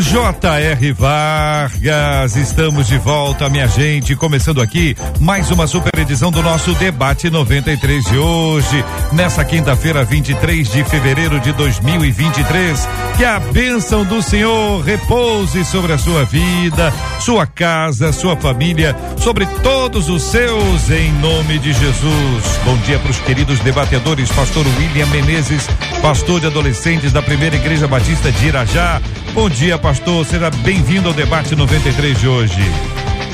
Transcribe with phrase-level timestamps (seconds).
[0.00, 0.92] J.R.
[0.92, 4.16] Vargas, estamos de volta, minha gente.
[4.16, 8.82] Começando aqui mais uma super edição do nosso Debate 93 de hoje,
[9.12, 12.88] nessa quinta-feira, 23 de fevereiro de 2023.
[13.18, 19.44] Que a bênção do Senhor repouse sobre a sua vida, sua casa, sua família, sobre
[19.62, 22.60] todos os seus, em nome de Jesus.
[22.64, 25.68] Bom dia para os queridos debatedores, Pastor William Menezes,
[26.00, 29.00] pastor de adolescentes da Primeira Igreja Batista de Irajá.
[29.34, 29.89] Bom dia, pastor.
[29.90, 32.60] Seja bem-vindo ao debate 93 de hoje.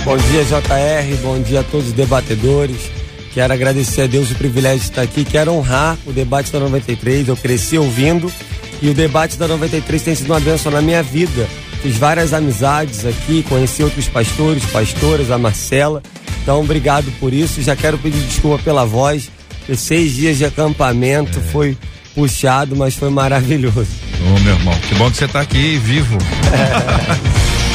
[0.05, 1.17] Bom dia, JR.
[1.23, 2.91] Bom dia a todos os debatedores.
[3.35, 5.23] Quero agradecer a Deus o privilégio de estar aqui.
[5.23, 7.29] Quero honrar o debate da 93.
[7.29, 8.33] Eu cresci ouvindo
[8.81, 11.47] e o debate da 93 tem sido uma bênção na minha vida.
[11.83, 16.03] Fiz várias amizades aqui, conheci outros pastores, pastoras, a Marcela.
[16.43, 17.61] Então, obrigado por isso.
[17.61, 19.31] Já quero pedir desculpa pela voz.
[19.77, 21.43] Seis dias de acampamento é.
[21.53, 21.77] foi
[22.17, 23.87] puxado, mas foi maravilhoso.
[24.23, 26.17] Ô, meu irmão, que bom que você está aqui vivo.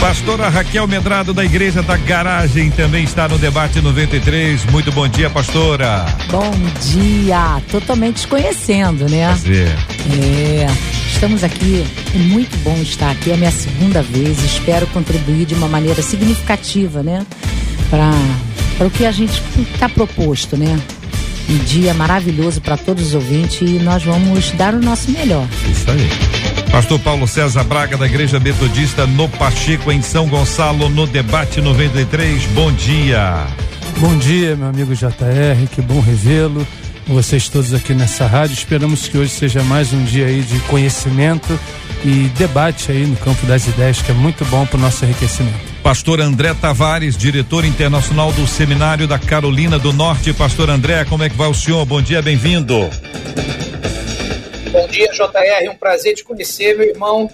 [0.01, 4.65] Pastora Raquel Medrado da Igreja da Garagem também está no debate 93.
[4.71, 6.07] Muito bom dia, pastora.
[6.31, 6.51] Bom
[6.91, 7.61] dia.
[7.69, 9.27] Totalmente conhecendo, né?
[9.27, 9.67] Prazer.
[9.67, 10.65] É.
[11.13, 14.43] Estamos aqui, é muito bom estar aqui, é a minha segunda vez.
[14.43, 17.23] Espero contribuir de uma maneira significativa, né?
[17.91, 19.39] Para o que a gente
[19.71, 20.79] está proposto, né?
[21.51, 25.45] Um dia maravilhoso para todos os ouvintes e nós vamos dar o nosso melhor.
[25.69, 26.09] Isso aí.
[26.71, 32.45] Pastor Paulo César Braga, da Igreja Metodista no Pacheco, em São Gonçalo, no Debate 93.
[32.53, 33.45] Bom dia.
[33.97, 36.65] Bom dia, meu amigo JR, que bom revê-lo.
[37.05, 38.53] Vocês todos aqui nessa rádio.
[38.53, 41.59] Esperamos que hoje seja mais um dia aí de conhecimento
[42.05, 45.70] e debate aí no campo das ideias, que é muito bom para o nosso enriquecimento.
[45.83, 50.31] Pastor André Tavares, diretor internacional do Seminário da Carolina do Norte.
[50.31, 51.83] Pastor André, como é que vai o senhor?
[51.85, 52.87] Bom dia, bem-vindo.
[54.71, 55.71] Bom dia, JR.
[55.71, 57.29] Um prazer te conhecer, meu irmão.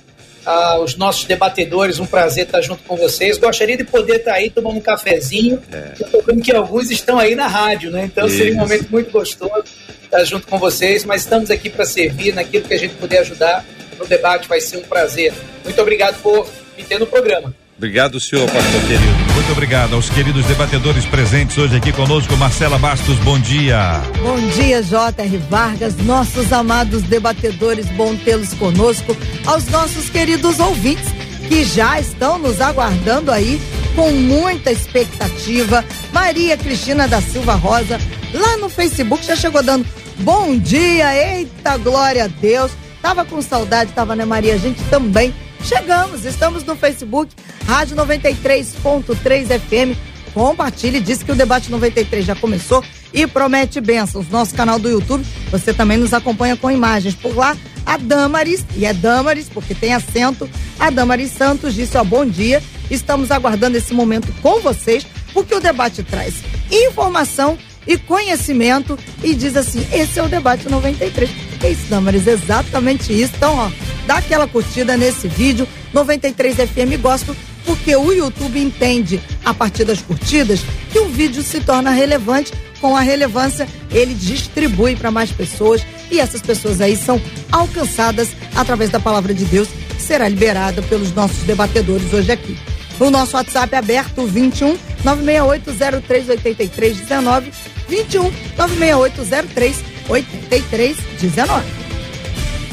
[0.46, 3.38] Ah, os nossos debatedores, um prazer estar junto com vocês.
[3.38, 5.62] Gostaria de poder estar aí tomando um cafezinho.
[5.70, 6.02] É.
[6.02, 8.06] Estou vendo que alguns estão aí na rádio, né?
[8.06, 8.38] Então Isso.
[8.38, 9.66] seria um momento muito gostoso
[10.02, 11.04] estar junto com vocês.
[11.04, 13.66] Mas estamos aqui para servir naquilo que a gente puder ajudar
[14.00, 14.48] no debate.
[14.48, 15.34] Vai ser um prazer.
[15.66, 16.48] Muito obrigado por
[16.78, 17.54] me ter no programa.
[17.78, 19.34] Obrigado, senhor pastor querido.
[19.36, 22.36] Muito obrigado aos queridos debatedores presentes hoje aqui conosco.
[22.36, 24.02] Marcela Bastos, bom dia.
[24.20, 25.38] Bom dia, J.R.
[25.48, 29.16] Vargas, nossos amados debatedores, bom tê-los conosco.
[29.46, 31.06] Aos nossos queridos ouvintes
[31.48, 33.62] que já estão nos aguardando aí
[33.96, 35.86] com muita expectativa.
[36.12, 38.00] Maria Cristina da Silva Rosa,
[38.34, 39.86] lá no Facebook, já chegou dando
[40.18, 42.72] bom dia, eita glória a Deus.
[43.04, 44.56] Tava com saudade, tava, né, Maria?
[44.56, 45.32] A gente também
[45.68, 47.36] Chegamos, estamos no Facebook,
[47.66, 50.00] Rádio 93.3 FM.
[50.34, 52.82] Compartilhe, disse que o debate 93 já começou
[53.14, 54.30] e promete bênçãos.
[54.30, 57.16] Nosso canal do YouTube, você também nos acompanha com imagens.
[57.16, 62.04] Por lá, a Damaris, e é Damaris porque tem acento, a Damaris Santos disse: ó,
[62.06, 66.36] bom dia, estamos aguardando esse momento com vocês, porque o debate traz
[66.72, 71.30] informação e conhecimento e diz assim: esse é o debate 93.
[71.60, 72.26] Que isso, Damaris?
[72.26, 73.34] Exatamente isso.
[73.36, 73.70] Então, ó,
[74.08, 75.68] dá aquela curtida nesse vídeo.
[75.94, 77.36] 93 FM Gosto,
[77.66, 82.54] porque o YouTube entende, a partir das curtidas, que o vídeo se torna relevante.
[82.80, 85.82] Com a relevância, ele distribui para mais pessoas
[86.12, 87.20] e essas pessoas aí são
[87.52, 92.56] alcançadas através da palavra de Deus, que será liberada pelos nossos debatedores hoje aqui.
[93.00, 97.52] O nosso WhatsApp é aberto 21 968 19
[97.88, 101.77] 21 96803 8319.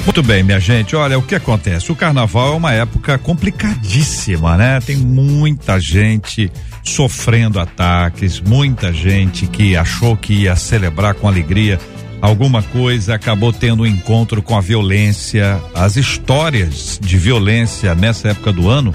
[0.04, 0.94] Muito bem, minha gente.
[0.94, 1.90] Olha, o que acontece?
[1.90, 4.78] O carnaval é uma época complicadíssima, né?
[4.80, 6.52] Tem muita gente
[6.82, 11.80] sofrendo ataques, muita gente que achou que ia celebrar com alegria
[12.20, 15.60] alguma coisa, acabou tendo um encontro com a violência.
[15.74, 18.94] As histórias de violência nessa época do ano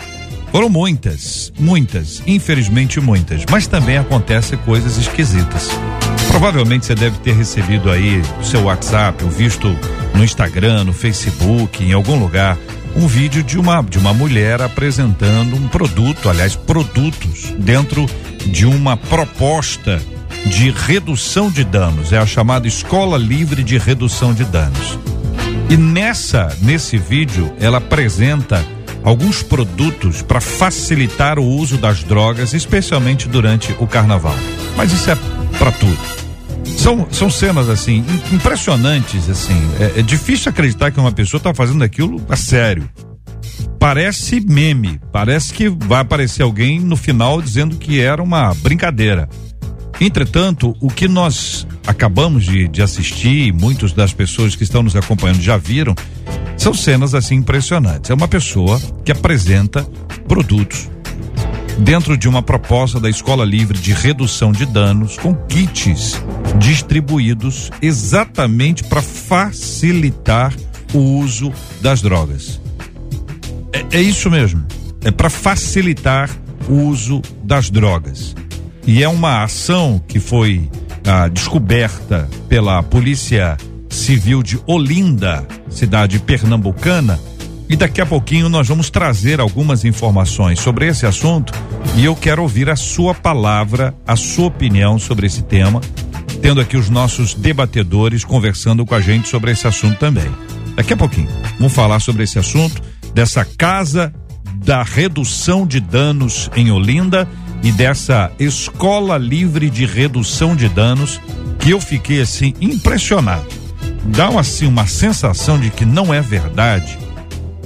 [0.52, 5.70] foram muitas, muitas, infelizmente muitas, mas também acontecem coisas esquisitas.
[6.40, 9.78] Provavelmente você deve ter recebido aí o seu WhatsApp, ou visto
[10.16, 12.58] no Instagram, no Facebook, em algum lugar,
[12.96, 18.06] um vídeo de uma de uma mulher apresentando um produto, aliás, produtos dentro
[18.46, 20.02] de uma proposta
[20.46, 24.98] de redução de danos, é a chamada Escola Livre de Redução de Danos.
[25.70, 28.66] E nessa nesse vídeo ela apresenta
[29.04, 34.36] alguns produtos para facilitar o uso das drogas, especialmente durante o carnaval.
[34.78, 35.18] Mas isso é
[35.58, 36.29] para tudo.
[36.78, 39.60] São, são cenas assim impressionantes assim.
[39.80, 42.90] É, é difícil acreditar que uma pessoa está fazendo aquilo a sério.
[43.80, 49.30] Parece meme, parece que vai aparecer alguém no final dizendo que era uma brincadeira.
[50.02, 55.42] Entretanto, o que nós acabamos de, de assistir, muitas das pessoas que estão nos acompanhando
[55.42, 55.94] já viram,
[56.58, 58.10] são cenas assim impressionantes.
[58.10, 59.84] É uma pessoa que apresenta
[60.28, 60.90] produtos
[61.80, 66.22] dentro de uma proposta da Escola Livre de redução de danos com kits
[66.58, 70.54] distribuídos exatamente para facilitar
[70.94, 72.60] o uso das drogas.
[73.72, 74.66] É, é isso mesmo.
[75.04, 76.30] É para facilitar
[76.68, 78.36] o uso das drogas.
[78.86, 80.70] E é uma ação que foi
[81.06, 83.58] ah, descoberta pela Polícia
[83.90, 87.20] Civil de Olinda, cidade pernambucana.
[87.70, 91.54] E daqui a pouquinho nós vamos trazer algumas informações sobre esse assunto
[91.96, 95.80] e eu quero ouvir a sua palavra, a sua opinião sobre esse tema,
[96.42, 100.30] tendo aqui os nossos debatedores conversando com a gente sobre esse assunto também.
[100.76, 101.30] Daqui a pouquinho
[101.60, 102.82] vamos falar sobre esse assunto
[103.14, 104.12] dessa casa
[104.66, 107.30] da redução de danos em Olinda
[107.62, 111.22] e dessa escola livre de redução de danos
[111.60, 113.46] que eu fiquei assim impressionado.
[114.06, 116.98] Dá assim uma sensação de que não é verdade,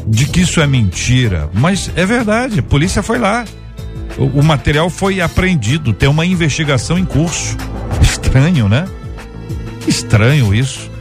[0.05, 2.59] de que isso é mentira, mas é verdade.
[2.59, 3.45] A polícia foi lá.
[4.17, 7.57] O, o material foi apreendido, tem uma investigação em curso.
[8.01, 8.88] Estranho, né?
[9.88, 10.91] Estranho isso.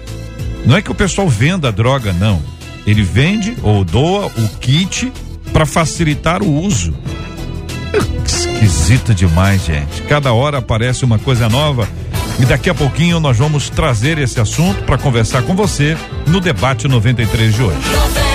[0.65, 2.43] Não é que o pessoal venda a droga, não.
[2.87, 5.13] Ele vende ou doa o kit
[5.53, 6.95] para facilitar o uso.
[8.25, 10.03] Esquisito demais, gente.
[10.03, 11.89] Cada hora aparece uma coisa nova.
[12.41, 15.97] E daqui a pouquinho nós vamos trazer esse assunto para conversar com você
[16.27, 18.32] no debate 93 de hoje.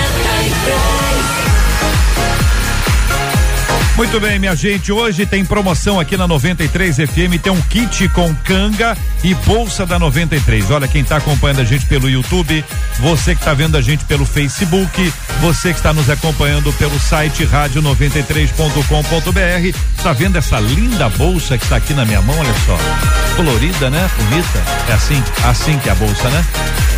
[3.98, 4.92] Muito bem, minha gente.
[4.92, 7.42] Hoje tem promoção aqui na 93 FM.
[7.42, 10.70] Tem um kit com canga e bolsa da 93.
[10.70, 12.64] Olha quem está acompanhando a gente pelo YouTube,
[13.00, 17.44] você que está vendo a gente pelo Facebook, você que está nos acompanhando pelo site
[17.44, 19.76] rádio93.com.br.
[19.96, 22.38] Está vendo essa linda bolsa que está aqui na minha mão?
[22.38, 22.78] Olha só.
[23.34, 24.08] Colorida, né?
[24.16, 24.62] Bonita.
[24.88, 26.46] É assim, assim que é a bolsa, né?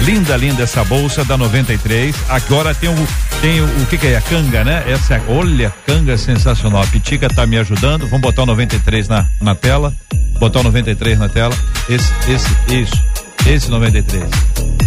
[0.02, 2.14] Linda, linda essa bolsa da 93.
[2.28, 3.08] Agora tem o
[3.40, 4.18] tem o, o que, que é?
[4.18, 4.84] A canga, né?
[4.86, 6.84] Essa, olha, canga sensacional.
[6.90, 8.06] Pitica tá me ajudando.
[8.06, 9.94] Vamos botar o 93 na, na tela.
[10.38, 11.54] Botar o 93 na tela.
[11.88, 13.04] Esse, esse, isso.
[13.46, 14.24] Esse 93.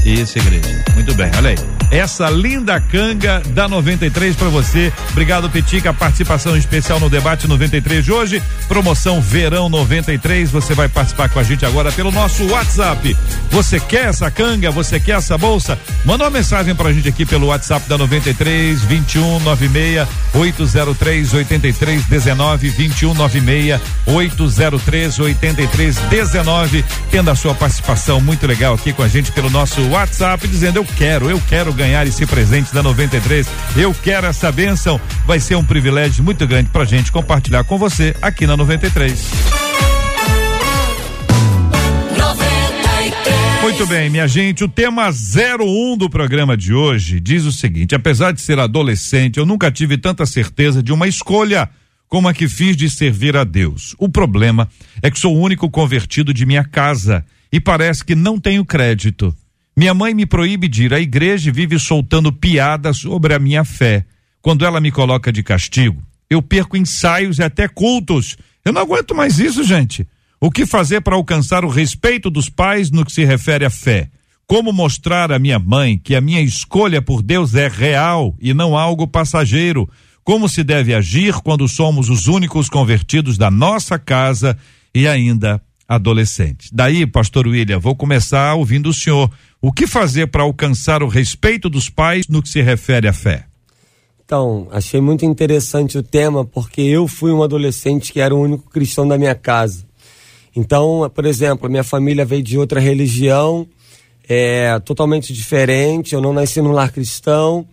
[0.05, 0.83] Isso, igreja.
[0.95, 1.72] Muito bem, olha aí.
[1.93, 4.91] Essa linda canga da 93 para você.
[5.11, 5.93] Obrigado, Petica.
[5.93, 8.41] Participação especial no debate 93 de hoje.
[8.67, 10.49] Promoção Verão 93.
[10.49, 13.15] Você vai participar com a gente agora pelo nosso WhatsApp.
[13.51, 14.71] Você quer essa canga?
[14.71, 15.77] Você quer essa bolsa?
[16.03, 22.69] Manda uma mensagem pra gente aqui pelo WhatsApp da 93 21 96 803 83 19
[22.69, 26.85] 21 96 803 83 19.
[27.11, 30.85] Tendo a sua participação muito legal aqui com a gente pelo nosso WhatsApp, dizendo eu
[30.97, 33.45] quero, eu quero ganhar esse presente da 93.
[33.75, 34.99] Eu quero essa bênção.
[35.25, 39.29] Vai ser um privilégio muito grande pra gente compartilhar com você aqui na 93.
[43.61, 48.31] Muito bem, minha gente, o tema 01 do programa de hoje diz o seguinte: apesar
[48.31, 51.69] de ser adolescente, eu nunca tive tanta certeza de uma escolha
[52.07, 53.95] como a que fiz de servir a Deus.
[53.97, 54.69] O problema
[55.01, 59.35] é que sou o único convertido de minha casa e parece que não tenho crédito.
[59.75, 63.63] Minha mãe me proíbe de ir à igreja e vive soltando piadas sobre a minha
[63.65, 64.05] fé.
[64.41, 68.37] Quando ela me coloca de castigo, eu perco ensaios e até cultos.
[68.63, 70.07] Eu não aguento mais isso, gente.
[70.39, 74.09] O que fazer para alcançar o respeito dos pais no que se refere à fé?
[74.45, 78.77] Como mostrar à minha mãe que a minha escolha por Deus é real e não
[78.77, 79.89] algo passageiro?
[80.23, 84.57] Como se deve agir quando somos os únicos convertidos da nossa casa
[84.93, 86.69] e ainda adolescentes?
[86.71, 89.31] Daí, pastor William, vou começar ouvindo o senhor.
[89.65, 93.45] O que fazer para alcançar o respeito dos pais no que se refere à fé?
[94.25, 98.69] Então, achei muito interessante o tema, porque eu fui um adolescente que era o único
[98.69, 99.85] cristão da minha casa.
[100.53, 103.65] Então, por exemplo, minha família veio de outra religião,
[104.27, 107.65] é, totalmente diferente, eu não nasci num lar cristão,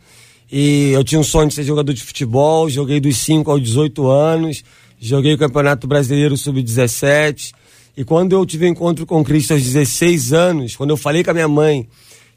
[0.49, 4.07] e eu tinha um sonho de ser jogador de futebol, joguei dos 5 aos 18
[4.07, 4.63] anos,
[5.01, 7.51] joguei o Campeonato Brasileiro Sub-17,
[8.00, 11.33] e quando eu tive um encontro com Cristo aos 16 anos, quando eu falei com
[11.33, 11.87] a minha mãe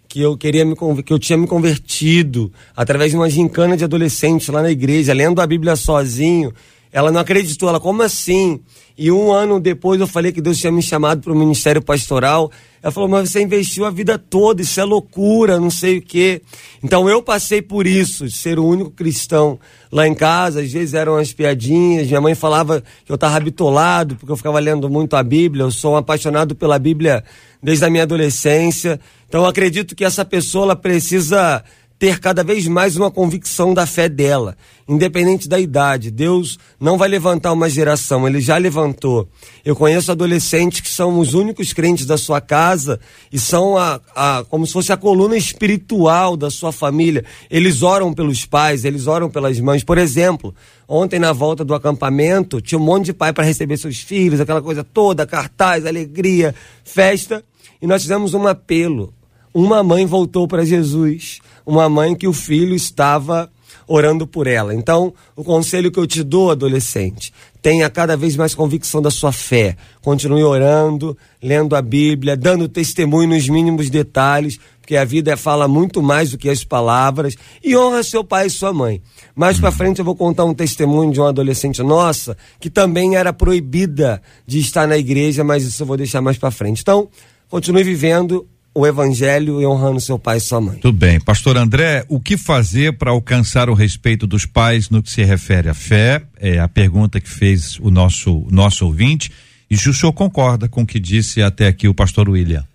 [0.10, 4.50] que eu queria me que eu tinha me convertido através de uma gincana de adolescentes
[4.50, 6.54] lá na igreja, lendo a Bíblia sozinho,
[6.94, 8.62] Ela não acreditou, ela, como assim?
[8.96, 12.52] E um ano depois eu falei que Deus tinha me chamado para o ministério pastoral.
[12.84, 16.44] Ela falou, mas você investiu a vida toda, isso é loucura, não sei o quê.
[16.84, 19.60] Então eu passei por isso, ser o único cristão
[19.92, 20.62] lá em casa.
[20.62, 22.06] Às vezes eram as piadinhas.
[22.06, 25.64] Minha mãe falava que eu estava habitolado, porque eu ficava lendo muito a Bíblia.
[25.64, 27.24] Eu sou um apaixonado pela Bíblia
[27.62, 29.00] desde a minha adolescência.
[29.28, 31.64] Então eu acredito que essa pessoa ela precisa
[31.98, 34.58] ter cada vez mais uma convicção da fé dela,
[34.88, 36.12] independente da idade.
[36.12, 39.28] Deus não vai levantar uma geração, ele já levantou.
[39.64, 43.00] Eu conheço adolescentes que são os únicos crentes da sua casa
[43.32, 47.24] e são a, a, como se fosse a coluna espiritual da sua família.
[47.50, 49.84] Eles oram pelos pais, eles oram pelas mães.
[49.84, 50.54] Por exemplo,
[50.88, 54.62] ontem na volta do acampamento, tinha um monte de pai para receber seus filhos, aquela
[54.62, 57.44] coisa toda, cartaz, alegria, festa,
[57.82, 59.14] e nós fizemos um apelo.
[59.54, 63.50] Uma mãe voltou para Jesus uma mãe que o filho estava
[63.88, 64.74] orando por ela.
[64.74, 69.32] Então, o conselho que eu te dou, adolescente, tenha cada vez mais convicção da sua
[69.32, 69.76] fé.
[70.02, 76.02] Continue orando, lendo a Bíblia, dando testemunho nos mínimos detalhes, porque a vida fala muito
[76.02, 77.36] mais do que as palavras.
[77.64, 79.02] E honra seu pai e sua mãe.
[79.36, 83.32] Mais para frente eu vou contar um testemunho de uma adolescente nossa que também era
[83.32, 86.82] proibida de estar na igreja, mas isso eu vou deixar mais para frente.
[86.82, 87.08] Então,
[87.50, 90.80] continue vivendo o evangelho e honrando seu pai e sua mãe.
[90.80, 91.20] Tudo bem.
[91.20, 95.70] Pastor André, o que fazer para alcançar o respeito dos pais no que se refere
[95.70, 96.24] à fé?
[96.40, 99.32] É a pergunta que fez o nosso, nosso ouvinte.
[99.70, 102.66] E se o senhor concorda com o que disse até aqui o pastor William?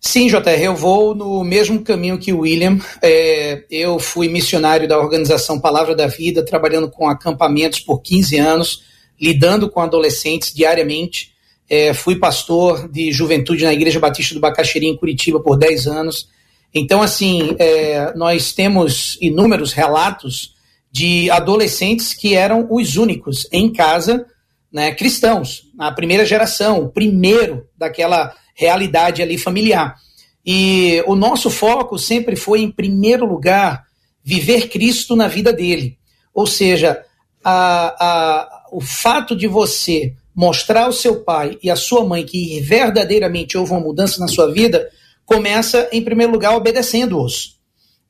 [0.00, 2.78] Sim, JR, eu vou no mesmo caminho que o William.
[3.02, 8.82] É, eu fui missionário da organização Palavra da Vida, trabalhando com acampamentos por 15 anos,
[9.20, 11.35] lidando com adolescentes diariamente.
[11.68, 16.28] É, fui pastor de juventude na Igreja Batista do Bacaxiri, em Curitiba, por 10 anos.
[16.72, 20.54] Então, assim, é, nós temos inúmeros relatos
[20.92, 24.26] de adolescentes que eram os únicos em casa
[24.72, 29.96] né, cristãos, a primeira geração, o primeiro daquela realidade ali familiar.
[30.44, 33.84] E o nosso foco sempre foi, em primeiro lugar,
[34.22, 35.98] viver Cristo na vida dele.
[36.34, 37.02] Ou seja,
[37.42, 42.60] a, a, o fato de você mostrar ao seu pai e à sua mãe que
[42.60, 44.86] verdadeiramente houve uma mudança na sua vida,
[45.24, 47.56] começa, em primeiro lugar, obedecendo-os.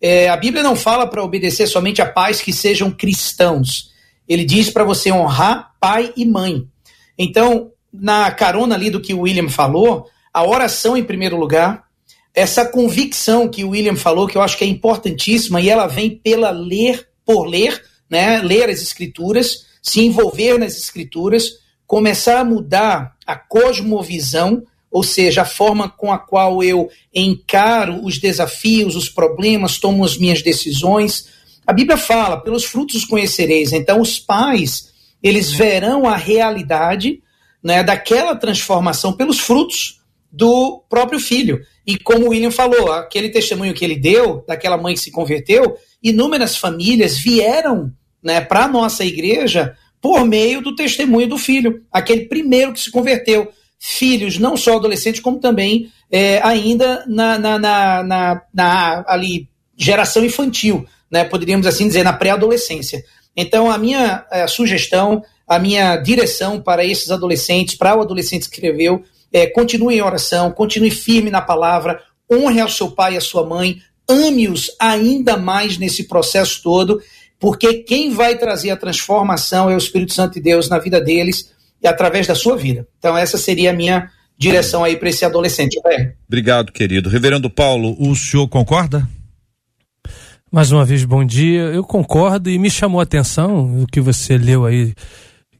[0.00, 3.92] É, a Bíblia não fala para obedecer somente a pais que sejam cristãos.
[4.28, 6.66] Ele diz para você honrar pai e mãe.
[7.16, 11.84] Então, na carona ali do que o William falou, a oração em primeiro lugar,
[12.34, 16.10] essa convicção que o William falou, que eu acho que é importantíssima, e ela vem
[16.10, 18.40] pela ler por ler, né?
[18.42, 25.46] Ler as escrituras, se envolver nas escrituras, começar a mudar a cosmovisão, ou seja, a
[25.46, 31.28] forma com a qual eu encaro os desafios, os problemas, tomo as minhas decisões.
[31.66, 33.72] A Bíblia fala: pelos frutos os conhecereis.
[33.72, 37.22] Então, os pais, eles verão a realidade
[37.62, 40.00] né, daquela transformação pelos frutos
[40.30, 41.60] do próprio filho.
[41.86, 45.76] E como o William falou, aquele testemunho que ele deu, daquela mãe que se converteu,
[46.02, 52.26] inúmeras famílias vieram né, para a nossa igreja por meio do testemunho do filho, aquele
[52.26, 53.50] primeiro que se converteu.
[53.78, 60.24] Filhos, não só adolescentes, como também é, ainda na, na, na, na, na ali, geração
[60.24, 61.24] infantil, né?
[61.24, 63.04] poderíamos assim dizer, na pré-adolescência.
[63.36, 68.54] Então, a minha a sugestão, a minha direção para esses adolescentes, para o adolescente que
[68.54, 72.00] escreveu, é continue em oração, continue firme na palavra,
[72.32, 77.00] honre ao seu pai e à sua mãe, ame-os ainda mais nesse processo todo
[77.38, 81.52] porque quem vai trazer a transformação é o Espírito Santo de Deus na vida deles
[81.82, 82.86] e através da sua vida.
[82.98, 85.80] Então, essa seria a minha direção aí para esse adolescente.
[86.26, 87.08] Obrigado, querido.
[87.08, 89.06] Reverendo Paulo, o senhor concorda?
[90.50, 91.62] Mais uma vez, bom dia.
[91.62, 94.94] Eu concordo e me chamou a atenção o que você leu aí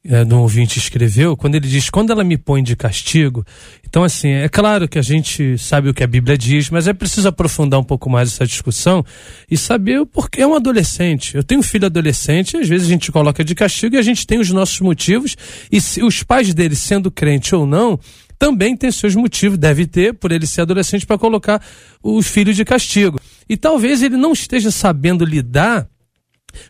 [0.09, 3.45] é, do ouvinte escreveu, quando ele diz: quando ela me põe de castigo.
[3.89, 6.93] Então, assim, é claro que a gente sabe o que a Bíblia diz, mas é
[6.93, 9.05] preciso aprofundar um pouco mais essa discussão
[9.51, 11.37] e saber o porquê é um adolescente.
[11.37, 14.27] Eu tenho um filho adolescente, às vezes a gente coloca de castigo e a gente
[14.27, 15.37] tem os nossos motivos,
[15.71, 17.99] e se, os pais dele, sendo crente ou não,
[18.39, 21.63] também tem seus motivos, deve ter, por ele ser adolescente, para colocar
[22.03, 23.21] o filho de castigo.
[23.49, 25.89] E talvez ele não esteja sabendo lidar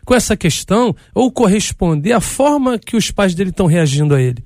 [0.05, 4.43] com essa questão ou corresponder à forma que os pais dele estão reagindo a ele.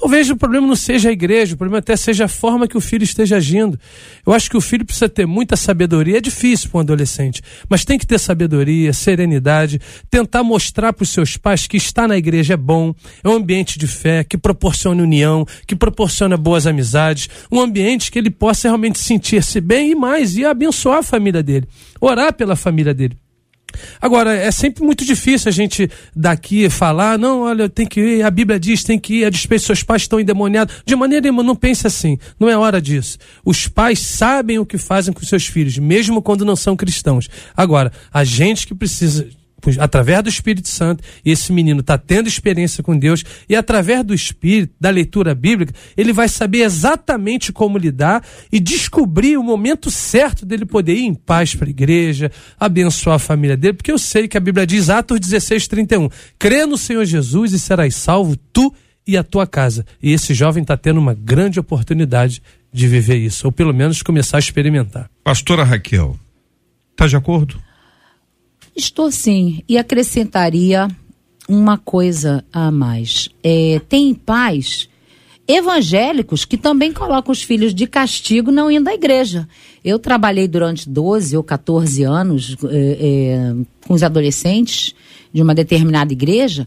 [0.00, 2.80] Talvez o problema não seja a igreja, o problema até seja a forma que o
[2.80, 3.78] filho esteja agindo.
[4.24, 6.18] Eu acho que o filho precisa ter muita sabedoria.
[6.18, 11.08] É difícil para um adolescente, mas tem que ter sabedoria, serenidade, tentar mostrar para os
[11.08, 12.94] seus pais que estar na igreja é bom,
[13.24, 18.18] é um ambiente de fé, que proporciona união, que proporciona boas amizades, um ambiente que
[18.20, 21.66] ele possa realmente sentir-se bem e mais, e abençoar a família dele,
[22.00, 23.16] orar pela família dele.
[24.00, 28.30] Agora, é sempre muito difícil a gente daqui falar, não, olha, tem que ir, a
[28.30, 30.82] Bíblia diz, tem que ir, a despeito seus pais estão endemoniados.
[30.84, 33.18] De maneira nenhuma, não pense assim, não é hora disso.
[33.44, 37.28] Os pais sabem o que fazem com seus filhos, mesmo quando não são cristãos.
[37.56, 39.28] Agora, a gente que precisa
[39.78, 44.74] através do Espírito Santo, esse menino está tendo experiência com Deus, e através do Espírito,
[44.80, 50.64] da leitura bíblica, ele vai saber exatamente como lidar e descobrir o momento certo dele
[50.64, 54.36] poder ir em paz para a igreja, abençoar a família dele, porque eu sei que
[54.36, 58.72] a Bíblia diz, Atos 16, 31, crê no Senhor Jesus e serás salvo, tu
[59.06, 59.86] e a tua casa.
[60.02, 64.36] E esse jovem está tendo uma grande oportunidade de viver isso, ou pelo menos começar
[64.36, 65.10] a experimentar.
[65.24, 66.18] Pastora Raquel,
[66.92, 67.58] está de acordo?
[68.78, 70.86] Estou sim, e acrescentaria
[71.48, 73.28] uma coisa a mais.
[73.42, 74.88] É, tem pais
[75.48, 79.48] evangélicos que também colocam os filhos de castigo não indo à igreja.
[79.84, 83.54] Eu trabalhei durante 12 ou 14 anos é, é,
[83.84, 84.94] com os adolescentes
[85.32, 86.64] de uma determinada igreja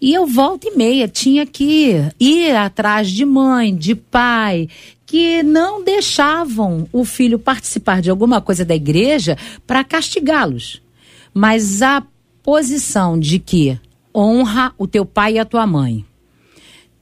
[0.00, 4.68] e eu volta e meia tinha que ir atrás de mãe, de pai,
[5.04, 9.36] que não deixavam o filho participar de alguma coisa da igreja
[9.66, 10.86] para castigá-los.
[11.32, 12.02] Mas a
[12.42, 13.78] posição de que
[14.14, 16.04] honra o teu pai e a tua mãe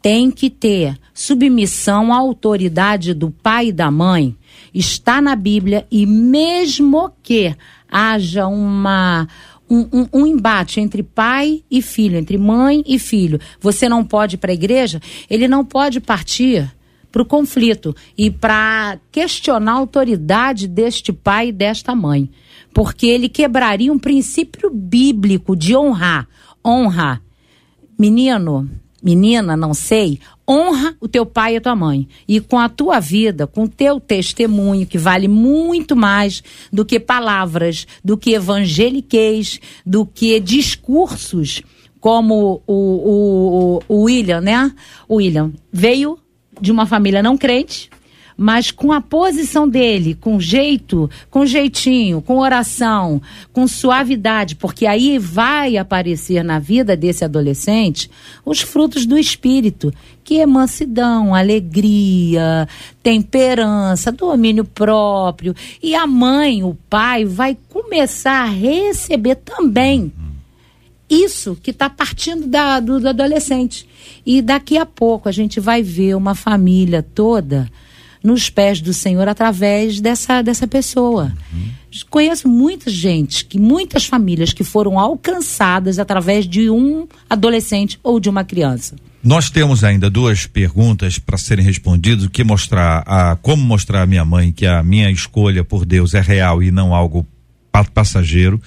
[0.02, 4.36] tem que ter submissão à autoridade do pai e da mãe
[4.72, 7.56] está na Bíblia e mesmo que
[7.90, 9.26] haja uma
[9.68, 14.36] um, um, um, embate entre pai e filho, entre mãe e filho, você não pode
[14.36, 16.72] ir para a igreja, ele não pode partir
[17.10, 22.30] para o conflito e para questionar a autoridade deste pai e desta mãe
[22.76, 26.28] porque ele quebraria um princípio bíblico de honrar.
[26.62, 27.22] Honra.
[27.98, 28.68] Menino,
[29.02, 32.06] menina, não sei, honra o teu pai e a tua mãe.
[32.28, 37.00] E com a tua vida, com o teu testemunho, que vale muito mais do que
[37.00, 41.62] palavras, do que evangeliquez, do que discursos,
[41.98, 44.70] como o, o, o William, né?
[45.08, 46.18] O William veio
[46.60, 47.88] de uma família não crente,
[48.36, 53.20] mas com a posição dele, com jeito, com jeitinho, com oração,
[53.52, 58.10] com suavidade, porque aí vai aparecer na vida desse adolescente
[58.44, 62.68] os frutos do espírito, que é mansidão, alegria,
[63.02, 65.54] temperança, domínio próprio.
[65.82, 70.12] E a mãe, o pai, vai começar a receber também
[71.08, 73.88] isso que está partindo da, do, do adolescente.
[74.26, 77.70] E daqui a pouco a gente vai ver uma família toda
[78.22, 81.32] nos pés do Senhor através dessa, dessa pessoa.
[81.52, 81.70] Uhum.
[82.10, 88.28] Conheço muita gente, que muitas famílias que foram alcançadas através de um adolescente ou de
[88.28, 88.96] uma criança.
[89.22, 94.06] Nós temos ainda duas perguntas para serem respondidas, o que mostrar a como mostrar à
[94.06, 97.26] minha mãe que a minha escolha por Deus é real e não algo
[97.92, 98.60] passageiro,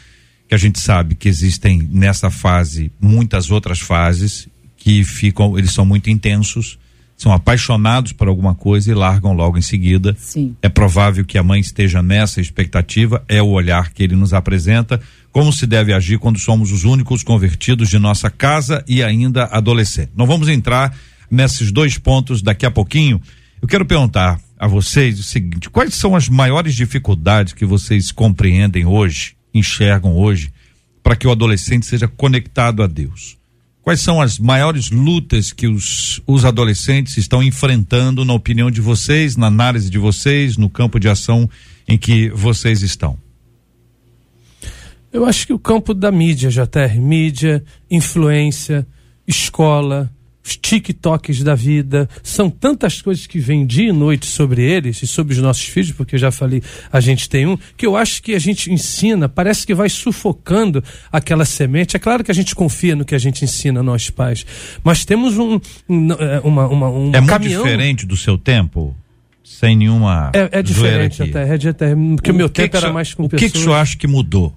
[0.48, 5.86] que a gente sabe que existem nessa fase muitas outras fases que ficam, eles são
[5.86, 6.78] muito intensos
[7.20, 10.16] são apaixonados por alguma coisa e largam logo em seguida.
[10.18, 10.56] Sim.
[10.62, 15.02] É provável que a mãe esteja nessa expectativa, é o olhar que ele nos apresenta,
[15.30, 20.12] como se deve agir quando somos os únicos convertidos de nossa casa e ainda adolescente.
[20.16, 20.96] Não vamos entrar
[21.30, 23.22] nesses dois pontos daqui a pouquinho.
[23.62, 28.86] Eu quero perguntar a vocês o seguinte: quais são as maiores dificuldades que vocês compreendem
[28.86, 30.54] hoje, enxergam hoje,
[31.04, 33.39] para que o adolescente seja conectado a Deus?
[33.90, 39.36] Quais são as maiores lutas que os, os adolescentes estão enfrentando, na opinião de vocês,
[39.36, 41.50] na análise de vocês, no campo de ação
[41.88, 43.18] em que vocês estão?
[45.12, 48.86] Eu acho que o campo da mídia, JR, mídia, influência,
[49.28, 50.08] escola,
[50.50, 55.08] os TikToks da vida, são tantas coisas que vêm dia e noite sobre eles e
[55.08, 58.22] sobre os nossos filhos, porque eu já falei, a gente tem um, que eu acho
[58.24, 61.96] que a gente ensina, parece que vai sufocando aquela semente.
[61.96, 64.46] É claro que a gente confia no que a gente ensina, nós pais,
[64.84, 68.96] mas temos um, um é, uma, uma, um É muito diferente do seu tempo?
[69.44, 70.32] Sem nenhuma.
[70.34, 73.52] É, é diferente até, é até, porque o, meu tempo era mais com O pessoas...
[73.52, 74.56] que, que o senhor acha que mudou?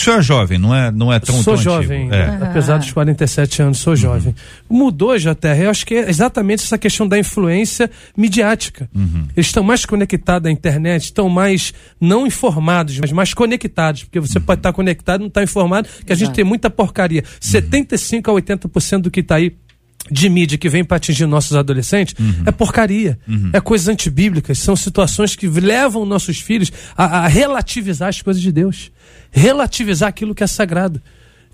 [0.00, 2.14] O senhor é jovem, não é, não é tão Sou tão jovem, antigo.
[2.14, 2.48] É.
[2.48, 4.34] apesar dos 47 anos, sou jovem.
[4.70, 4.78] Uhum.
[4.78, 8.88] Mudou, JR, eu acho que é exatamente essa questão da influência midiática.
[8.94, 9.26] Uhum.
[9.36, 14.38] Eles estão mais conectados à internet, estão mais, não informados, mas mais conectados, porque você
[14.38, 14.44] uhum.
[14.44, 17.22] pode estar conectado e não estar informado, que a gente tem muita porcaria.
[17.38, 19.54] 75 a 80% do que está aí
[20.10, 22.42] de mídia que vem para atingir nossos adolescentes Uhum.
[22.46, 23.50] é porcaria, Uhum.
[23.52, 28.50] é coisas antibíblicas, são situações que levam nossos filhos a, a relativizar as coisas de
[28.52, 28.90] Deus,
[29.30, 31.00] relativizar aquilo que é sagrado.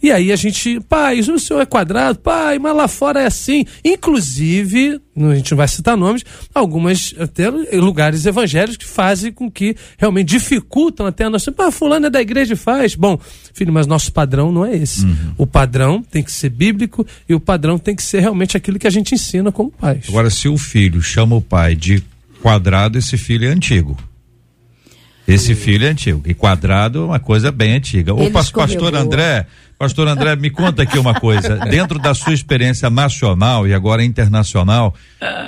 [0.02, 3.64] E aí a gente, pai, o senhor é quadrado, pai, mas lá fora é assim.
[3.84, 6.22] Inclusive, a gente não vai citar nomes,
[6.54, 11.52] algumas até lugares evangélicos que fazem com que realmente dificultam até a nossa.
[11.58, 12.94] Ah, fulano é da igreja e faz.
[12.94, 13.18] Bom,
[13.54, 15.04] filho, mas nosso padrão não é esse.
[15.04, 15.34] Uhum.
[15.38, 18.86] O padrão tem que ser bíblico e o padrão tem que ser realmente aquilo que
[18.86, 20.04] a gente ensina como pais.
[20.08, 22.02] Agora, se o filho chama o pai de
[22.42, 23.96] quadrado, esse filho é antigo.
[25.26, 26.22] Esse filho é antigo.
[26.24, 28.12] E quadrado é uma coisa bem antiga.
[28.12, 31.56] Ele o pastor André, pastor André, me conta aqui uma coisa.
[31.66, 34.94] Dentro da sua experiência nacional e agora internacional,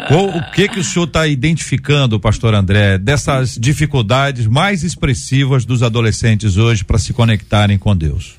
[0.09, 5.83] qual, o que que o senhor está identificando, pastor André, dessas dificuldades mais expressivas dos
[5.83, 8.37] adolescentes hoje para se conectarem com Deus?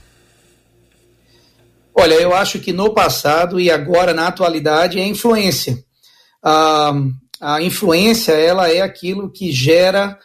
[1.96, 5.78] Olha, eu acho que no passado e agora na atualidade é influência.
[6.44, 6.94] Ah,
[7.40, 10.18] a influência ela é aquilo que gera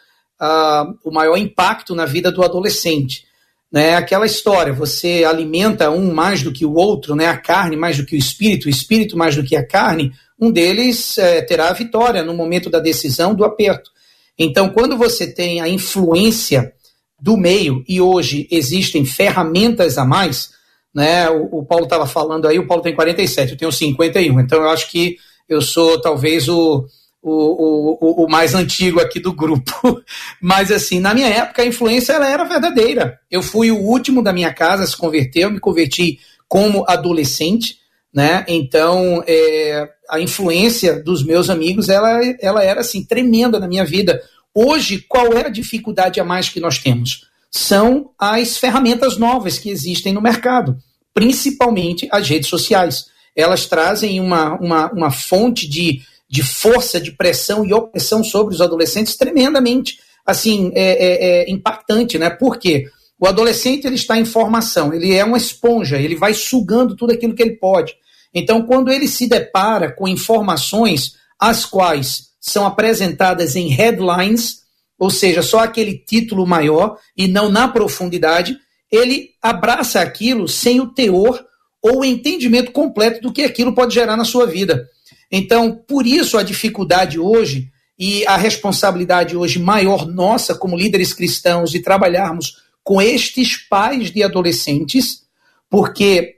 [1.03, 3.25] o maior impacto na vida do adolescente.
[3.71, 3.95] Né?
[3.95, 7.27] Aquela história, você alimenta um mais do que o outro, né?
[7.27, 10.51] a carne mais do que o espírito, o espírito mais do que a carne, um
[10.51, 13.91] deles é, terá a vitória no momento da decisão, do aperto.
[14.37, 16.73] Então, quando você tem a influência
[17.19, 20.51] do meio, e hoje existem ferramentas a mais,
[20.93, 21.29] né?
[21.29, 24.69] O, o Paulo estava falando aí, o Paulo tem 47, eu tenho 51, então eu
[24.69, 25.17] acho que
[25.47, 26.85] eu sou talvez o,
[27.27, 29.99] o, o, o, mais antigo aqui do grupo.
[30.39, 33.19] Mas, assim, na minha época, a influência ela era verdadeira.
[33.31, 37.77] Eu fui o último da minha casa a se converter, eu me converti como adolescente,
[38.13, 38.45] né?
[38.47, 44.21] Então, é, a influência dos meus amigos, ela, ela era, assim, tremenda na minha vida.
[44.53, 47.27] Hoje, qual é a dificuldade a mais que nós temos?
[47.49, 50.77] São as ferramentas novas que existem no mercado,
[51.11, 53.07] principalmente as redes sociais.
[53.35, 58.61] Elas trazem uma, uma, uma fonte de de força, de pressão e opressão sobre os
[58.61, 62.29] adolescentes tremendamente, assim, é, é, é impactante, né?
[62.29, 62.85] Por quê?
[63.19, 67.33] O adolescente ele está em formação, ele é uma esponja, ele vai sugando tudo aquilo
[67.33, 67.95] que ele pode.
[68.33, 74.63] Então, quando ele se depara com informações as quais são apresentadas em headlines,
[74.99, 78.57] ou seja, só aquele título maior e não na profundidade,
[78.91, 81.43] ele abraça aquilo sem o teor
[81.81, 84.87] ou o entendimento completo do que aquilo pode gerar na sua vida.
[85.31, 91.71] Então, por isso a dificuldade hoje e a responsabilidade hoje maior nossa como líderes cristãos
[91.71, 95.23] de trabalharmos com estes pais de adolescentes,
[95.69, 96.35] porque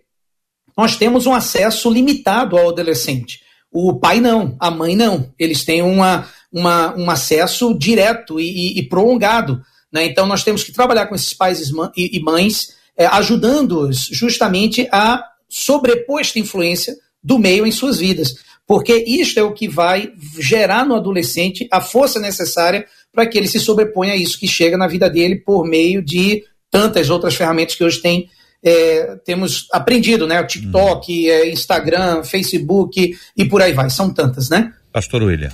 [0.78, 3.42] nós temos um acesso limitado ao adolescente.
[3.72, 5.34] O pai não, a mãe não.
[5.38, 9.62] Eles têm uma, uma um acesso direto e, e, e prolongado.
[9.92, 10.06] Né?
[10.06, 16.22] Então nós temos que trabalhar com esses pais e mães, é, ajudando-os justamente a sobrepor
[16.22, 18.36] esta influência do meio em suas vidas
[18.68, 23.48] porque isto é o que vai gerar no adolescente a força necessária para que ele
[23.48, 27.76] se sobreponha a isso que chega na vida dele por meio de tantas outras ferramentas
[27.76, 28.30] que hoje tem,
[28.62, 30.42] é, temos aprendido, né?
[30.42, 31.32] O TikTok, uhum.
[31.32, 33.90] é, Instagram, Facebook e por aí vai.
[33.90, 34.74] São tantas, né?
[34.92, 35.52] Pastor William.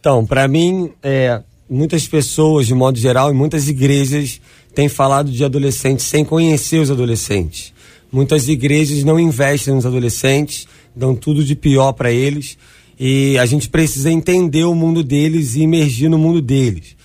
[0.00, 4.40] Então, para mim, é, muitas pessoas, de modo geral, e muitas igrejas
[4.74, 7.72] têm falado de adolescentes sem conhecer os adolescentes.
[8.10, 10.66] Muitas igrejas não investem nos adolescentes
[10.96, 12.56] dão tudo de pior para eles
[12.98, 16.96] e a gente precisa entender o mundo deles e emergir no mundo deles.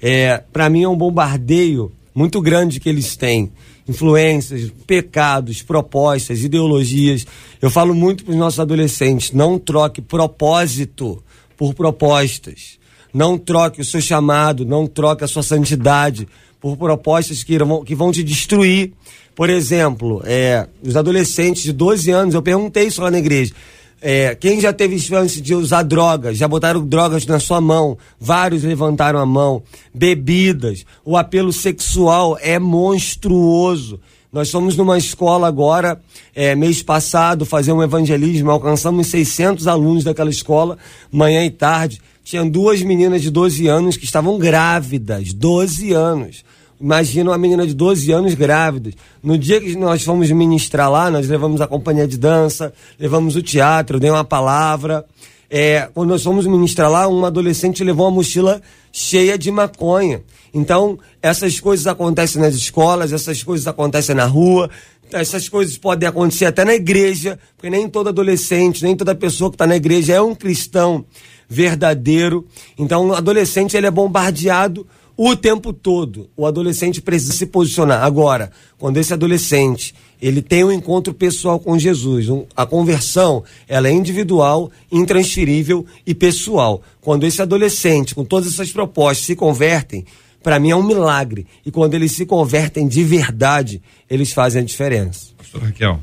[0.00, 3.50] É, para mim é um bombardeio muito grande que eles têm.
[3.88, 7.26] Influências, pecados, propostas, ideologias.
[7.60, 11.22] Eu falo muito para os nossos adolescentes: não troque propósito
[11.56, 12.78] por propostas.
[13.14, 16.28] Não troque o seu chamado, não troque a sua santidade
[16.60, 18.92] por propostas que, irão, que vão te destruir
[19.38, 23.54] por exemplo, é, os adolescentes de 12 anos, eu perguntei isso lá na igreja.
[24.02, 28.64] É, quem já teve chance de usar drogas, já botaram drogas na sua mão, vários
[28.64, 29.62] levantaram a mão,
[29.94, 34.00] bebidas, o apelo sexual é monstruoso.
[34.32, 36.00] Nós fomos numa escola agora,
[36.34, 40.76] é, mês passado, fazer um evangelismo, alcançamos 600 alunos daquela escola,
[41.12, 42.00] manhã e tarde.
[42.24, 46.42] Tinham duas meninas de 12 anos que estavam grávidas, 12 anos.
[46.80, 48.90] Imagina uma menina de 12 anos grávida.
[49.22, 53.42] No dia que nós fomos ministrar lá, nós levamos a companhia de dança, levamos o
[53.42, 55.04] teatro, dei uma palavra.
[55.50, 58.62] É, quando nós fomos ministrar lá, um adolescente levou uma mochila
[58.92, 60.22] cheia de maconha.
[60.54, 64.70] Então, essas coisas acontecem nas escolas, essas coisas acontecem na rua,
[65.12, 69.54] essas coisas podem acontecer até na igreja, porque nem todo adolescente, nem toda pessoa que
[69.54, 71.04] está na igreja é um cristão
[71.48, 72.46] verdadeiro.
[72.78, 74.86] Então, o adolescente ele é bombardeado
[75.20, 76.30] o tempo todo.
[76.36, 78.04] O adolescente precisa se posicionar.
[78.04, 83.88] Agora, quando esse adolescente ele tem um encontro pessoal com Jesus, um, a conversão ela
[83.88, 86.82] é individual, intransferível e pessoal.
[87.00, 90.04] Quando esse adolescente, com todas essas propostas, se convertem,
[90.40, 91.46] para mim é um milagre.
[91.66, 95.30] E quando eles se convertem de verdade, eles fazem a diferença.
[95.36, 96.00] Pastor Raquel.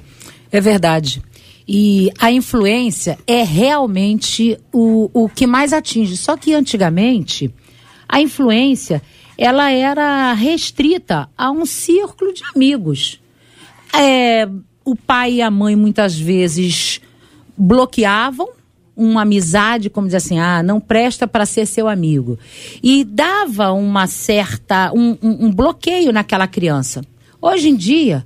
[0.51, 1.21] É verdade.
[1.65, 6.17] E a influência é realmente o, o que mais atinge.
[6.17, 7.53] Só que antigamente,
[8.07, 9.01] a influência
[9.37, 13.21] ela era restrita a um círculo de amigos.
[13.93, 14.47] É,
[14.83, 17.01] o pai e a mãe muitas vezes
[17.57, 18.49] bloqueavam
[18.95, 22.39] uma amizade, como dizer assim, ah, não presta para ser seu amigo.
[22.81, 27.01] E dava uma certa, um, um, um bloqueio naquela criança.
[27.41, 28.25] Hoje em dia,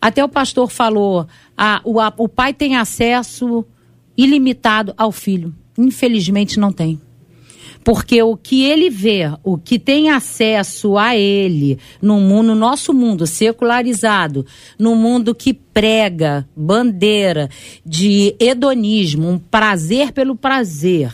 [0.00, 3.64] até o pastor falou, ah, o, a, o pai tem acesso
[4.16, 5.52] ilimitado ao filho.
[5.76, 7.00] Infelizmente não tem.
[7.84, 12.94] Porque o que ele vê, o que tem acesso a ele no mundo, no nosso
[12.94, 14.46] mundo secularizado,
[14.78, 17.50] no mundo que prega bandeira
[17.84, 21.12] de hedonismo, um prazer pelo prazer.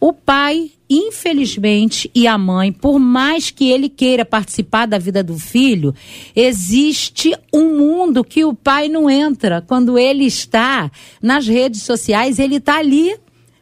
[0.00, 5.36] O pai, infelizmente, e a mãe, por mais que ele queira participar da vida do
[5.36, 5.92] filho,
[6.34, 9.60] existe um mundo que o pai não entra.
[9.60, 13.16] Quando ele está nas redes sociais, ele está ali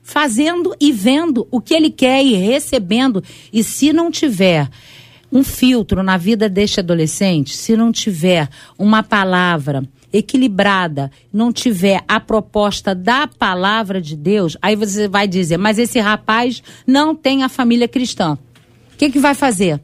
[0.07, 3.25] fazendo e vendo o que ele quer e recebendo.
[3.53, 4.71] E se não tiver
[5.33, 12.21] um filtro na vida deste adolescente, se não tiver uma palavra equilibrada, não tiver a
[12.21, 17.49] proposta da palavra de Deus, aí você vai dizer, mas esse rapaz não tem a
[17.49, 18.39] família cristã.
[18.95, 19.81] O que, que vai fazer?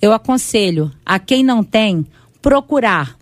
[0.00, 2.06] Eu aconselho a quem não tem
[2.40, 3.18] procurar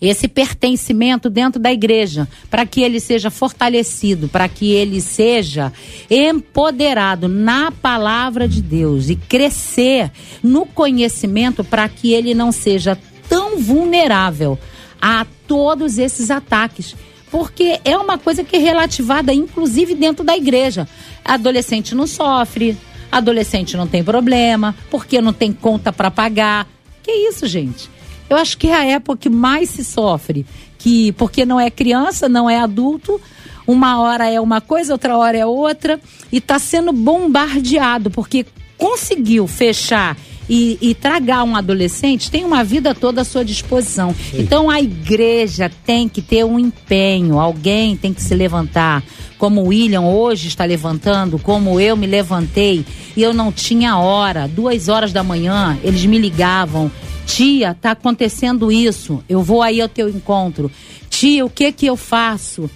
[0.00, 5.72] esse pertencimento dentro da igreja, para que ele seja fortalecido, para que ele seja
[6.08, 10.10] empoderado na palavra de Deus e crescer
[10.42, 12.96] no conhecimento para que ele não seja
[13.28, 14.58] tão vulnerável
[15.00, 16.94] a todos esses ataques.
[17.30, 20.88] Porque é uma coisa que é relativada, inclusive, dentro da igreja.
[21.22, 22.76] Adolescente não sofre,
[23.12, 26.66] adolescente não tem problema, porque não tem conta para pagar.
[27.02, 27.90] Que isso, gente?
[28.28, 30.44] Eu acho que é a época que mais se sofre,
[30.78, 33.20] que porque não é criança, não é adulto,
[33.66, 36.00] uma hora é uma coisa, outra hora é outra,
[36.32, 40.16] e está sendo bombardeado, porque conseguiu fechar
[40.48, 44.14] e, e, tragar um adolescente, tem uma vida toda à sua disposição.
[44.14, 44.40] Sim.
[44.40, 49.02] Então a igreja tem que ter um empenho, alguém tem que se levantar.
[49.36, 52.84] Como o William hoje está levantando, como eu me levantei
[53.16, 56.90] e eu não tinha hora, duas horas da manhã, eles me ligavam,
[57.28, 59.22] Tia, tá acontecendo isso.
[59.28, 60.70] Eu vou aí ao teu encontro.
[61.10, 62.70] Tia, o que que eu faço?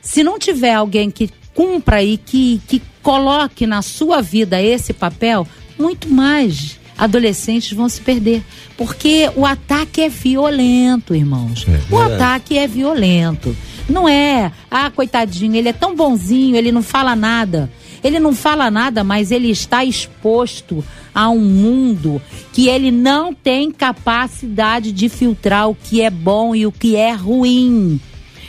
[0.00, 5.46] Se não tiver alguém que cumpra e que, que coloque na sua vida esse papel,
[5.78, 8.42] muito mais adolescentes vão se perder.
[8.76, 11.66] Porque o ataque é violento, irmãos.
[11.68, 13.54] É, o ataque é violento.
[13.86, 17.70] Não é, ah, coitadinho, ele é tão bonzinho, ele não fala nada.
[18.02, 20.84] Ele não fala nada, mas ele está exposto
[21.14, 22.20] a um mundo
[22.52, 27.12] que ele não tem capacidade de filtrar o que é bom e o que é
[27.12, 28.00] ruim.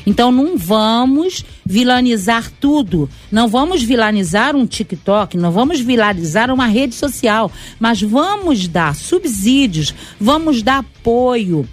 [0.05, 3.09] Então não vamos vilanizar tudo.
[3.31, 9.93] Não vamos vilanizar um TikTok, não vamos vilanizar uma rede social, mas vamos dar subsídios,
[10.19, 11.67] vamos dar apoio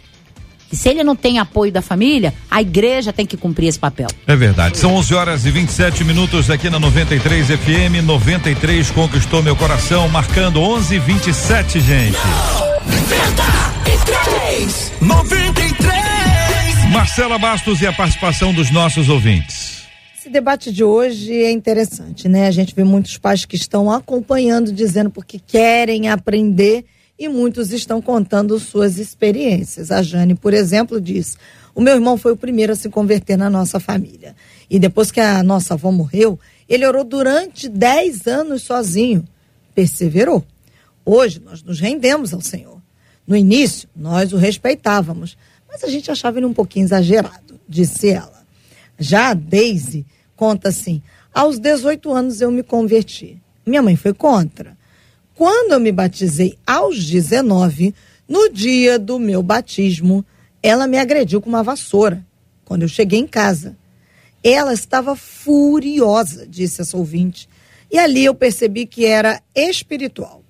[0.70, 4.08] e se ele não tem apoio da família, a igreja tem que cumprir esse papel.
[4.26, 4.78] É verdade.
[4.78, 8.04] São 11 horas e 27 minutos aqui na 93 FM.
[8.04, 12.18] 93 conquistou meu coração, marcando 11 e 27, gente.
[12.84, 14.92] 93!
[15.00, 16.92] 93!
[16.92, 19.78] Marcela Bastos e a participação dos nossos ouvintes.
[20.18, 22.46] Esse debate de hoje é interessante, né?
[22.46, 26.84] A gente vê muitos pais que estão acompanhando, dizendo porque querem aprender
[27.18, 29.90] e muitos estão contando suas experiências.
[29.90, 31.36] A Jane, por exemplo, diz:
[31.74, 34.36] O meu irmão foi o primeiro a se converter na nossa família.
[34.70, 39.24] E depois que a nossa avó morreu, ele orou durante 10 anos sozinho.
[39.74, 40.44] Perseverou.
[41.04, 42.80] Hoje nós nos rendemos ao Senhor.
[43.26, 45.36] No início, nós o respeitávamos,
[45.68, 48.42] mas a gente achava ele um pouquinho exagerado, disse ela.
[48.98, 51.02] Já a Daisy conta assim:
[51.34, 53.40] aos 18 anos eu me converti.
[53.66, 54.77] Minha mãe foi contra.
[55.38, 57.94] Quando eu me batizei aos 19,
[58.28, 60.26] no dia do meu batismo,
[60.60, 62.26] ela me agrediu com uma vassoura.
[62.64, 63.76] Quando eu cheguei em casa,
[64.42, 67.48] ela estava furiosa, disse essa ouvinte.
[67.88, 70.42] E ali eu percebi que era espiritual.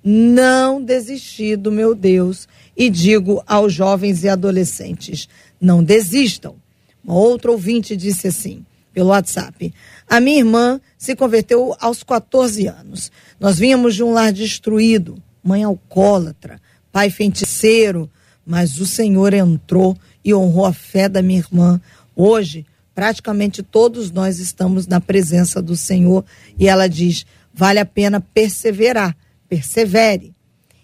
[0.00, 5.28] Não desisti do meu Deus e digo aos jovens e adolescentes:
[5.60, 6.54] não desistam.
[7.02, 9.72] Uma outra ouvinte disse assim, pelo WhatsApp:
[10.08, 13.10] a minha irmã se converteu aos 14 anos.
[13.38, 16.60] Nós vínhamos de um lar destruído, mãe alcoólatra,
[16.92, 18.10] pai feiticeiro,
[18.44, 21.80] mas o Senhor entrou e honrou a fé da minha irmã.
[22.14, 26.24] Hoje, praticamente todos nós estamos na presença do Senhor
[26.58, 29.16] e ela diz: vale a pena perseverar,
[29.48, 30.34] persevere.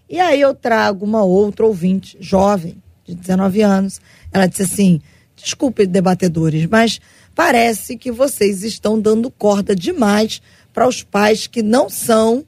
[0.08, 4.00] E aí eu trago uma outra ouvinte, jovem, de 19 anos.
[4.32, 5.00] Ela disse assim:
[5.34, 7.00] desculpe, debatedores, mas
[7.36, 10.40] parece que vocês estão dando corda demais
[10.72, 12.44] para os pais que não são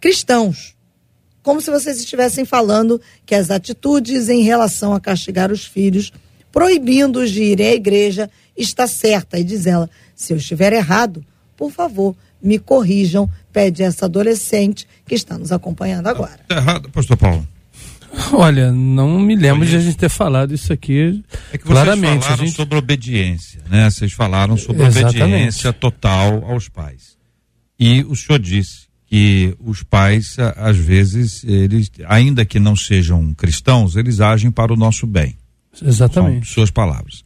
[0.00, 0.76] cristãos.
[1.42, 6.12] Como se vocês estivessem falando que as atitudes em relação a castigar os filhos,
[6.52, 9.38] proibindo-os de irem à igreja, está certa.
[9.38, 11.24] E diz ela: se eu estiver errado,
[11.56, 16.38] por favor, me corrijam, pede essa adolescente que está nos acompanhando agora.
[16.42, 17.46] Está errado, pastor Paulo.
[18.32, 22.22] Olha, não me lembro de a gente ter falado isso aqui é que vocês claramente.
[22.22, 22.56] falaram gente...
[22.56, 23.90] sobre obediência, né?
[23.90, 25.22] Vocês falaram sobre Exatamente.
[25.22, 27.16] obediência total aos pais.
[27.78, 33.96] E o senhor disse que os pais, às vezes, eles, ainda que não sejam cristãos,
[33.96, 35.36] eles agem para o nosso bem.
[35.82, 36.46] Exatamente.
[36.46, 37.24] São suas palavras.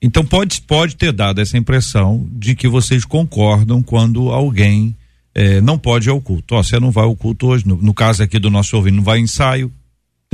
[0.00, 4.94] Então pode, pode ter dado essa impressão de que vocês concordam quando alguém
[5.34, 6.54] eh, não pode ir ao culto.
[6.54, 9.02] Ó, você não vai ao culto hoje, no, no caso aqui do nosso ouvido, não
[9.02, 9.72] vai em ensaio,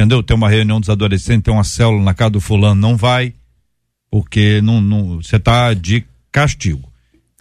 [0.00, 0.22] entendeu?
[0.22, 3.34] Tem uma reunião dos adolescentes, tem uma célula na casa do fulano, não vai,
[4.10, 6.89] porque não, não, você está de castigo.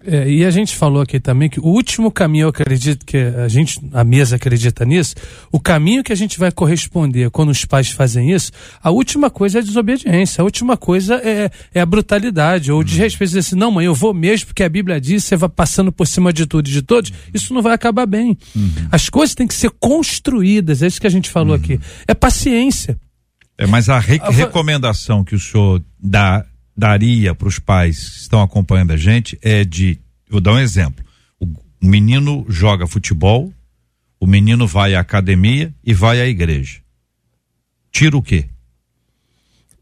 [0.06, 3.50] É, e a gente falou aqui também que o último caminho, eu acredito que a
[3.50, 5.14] gente, a mesa acredita nisso,
[5.52, 9.60] o caminho que a gente vai corresponder quando os pais fazem isso, a última coisa
[9.60, 13.72] é a desobediência, a última coisa é, é a brutalidade, ou desrespeito, dizer assim, não
[13.72, 16.70] mãe, eu vou mesmo porque a Bíblia diz, você vai passando por cima de tudo
[16.70, 18.38] e de todos, isso não vai acabar bem.
[18.92, 21.78] As coisas têm que ser construídas, é isso que a gente falou aqui.
[22.08, 22.98] É paciência.
[23.58, 26.46] É, mas a re- recomendação que o senhor dá,
[26.80, 31.04] daria para os pais que estão acompanhando a gente é de, vou dar um exemplo.
[31.40, 31.48] O,
[31.82, 33.54] menino joga futebol,
[34.20, 36.80] o menino vai à academia e vai à igreja.
[37.92, 38.46] Tira o quê?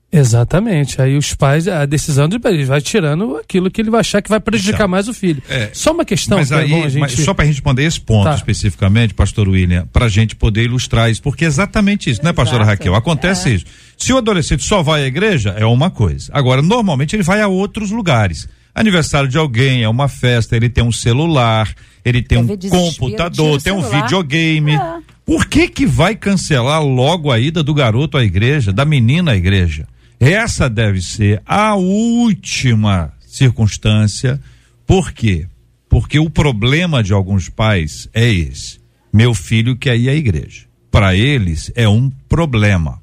[0.10, 1.01] Exatamente.
[1.01, 4.29] Aí os pais, a decisão de ele vai tirando aquilo que ele vai achar que
[4.29, 5.43] vai prejudicar Então, mais o filho.
[5.49, 6.99] é, Só uma questão mas que é aí, bom a gente.
[7.01, 8.36] mas só para a gente responder esse ponto Tá.
[8.36, 12.63] especificamente, pastor William, para a gente poder ilustrar isso, porque é exatamente isso, né, pastora.
[12.63, 12.95] Raquel?
[12.95, 13.65] Acontece isso.
[13.97, 16.31] Se o adolescente só vai à igreja, é uma coisa.
[16.31, 18.47] Agora, normalmente ele vai a outros lugares.
[18.73, 21.73] Aniversário de alguém, é uma festa, ele tem um celular,
[22.05, 24.03] ele tem um desespero, computador, tem um celular.
[24.03, 24.71] videogame.
[24.73, 24.97] É.
[25.25, 29.36] Por que que vai cancelar logo a ida do garoto à igreja, da menina à
[29.36, 29.88] igreja?
[30.19, 34.39] Essa deve ser a última circunstância.
[34.86, 35.47] Por quê?
[35.89, 38.79] Porque o problema de alguns pais é esse.
[39.12, 40.65] Meu filho quer ir à igreja.
[40.91, 43.01] Para eles é um problema.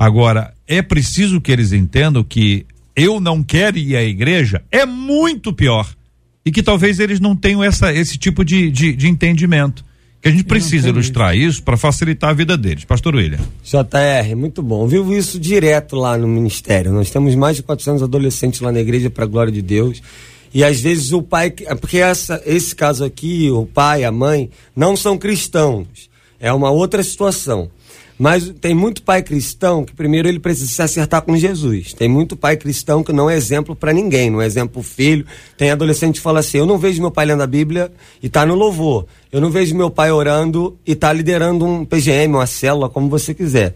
[0.00, 2.64] Agora, é preciso que eles entendam que
[2.96, 5.86] eu não quero ir à igreja é muito pior.
[6.42, 9.84] E que talvez eles não tenham essa, esse tipo de, de, de entendimento.
[10.22, 12.86] Que a gente precisa ilustrar isso para facilitar a vida deles.
[12.86, 13.40] Pastor William.
[13.62, 14.86] JR, muito bom.
[14.86, 16.92] Vivo isso direto lá no ministério.
[16.92, 20.02] Nós temos mais de 400 adolescentes lá na igreja, para a glória de Deus.
[20.54, 24.48] E às vezes o pai, é porque essa, esse caso aqui, o pai, a mãe,
[24.74, 26.08] não são cristãos.
[26.40, 27.70] É uma outra situação.
[28.20, 31.94] Mas tem muito pai cristão que primeiro ele precisa se acertar com Jesus.
[31.94, 35.24] Tem muito pai cristão que não é exemplo para ninguém, não é exemplo pro filho.
[35.56, 37.90] Tem adolescente que fala assim: "Eu não vejo meu pai lendo a Bíblia
[38.22, 39.06] e tá no louvor.
[39.32, 43.32] Eu não vejo meu pai orando e tá liderando um PGM, uma célula, como você
[43.32, 43.74] quiser".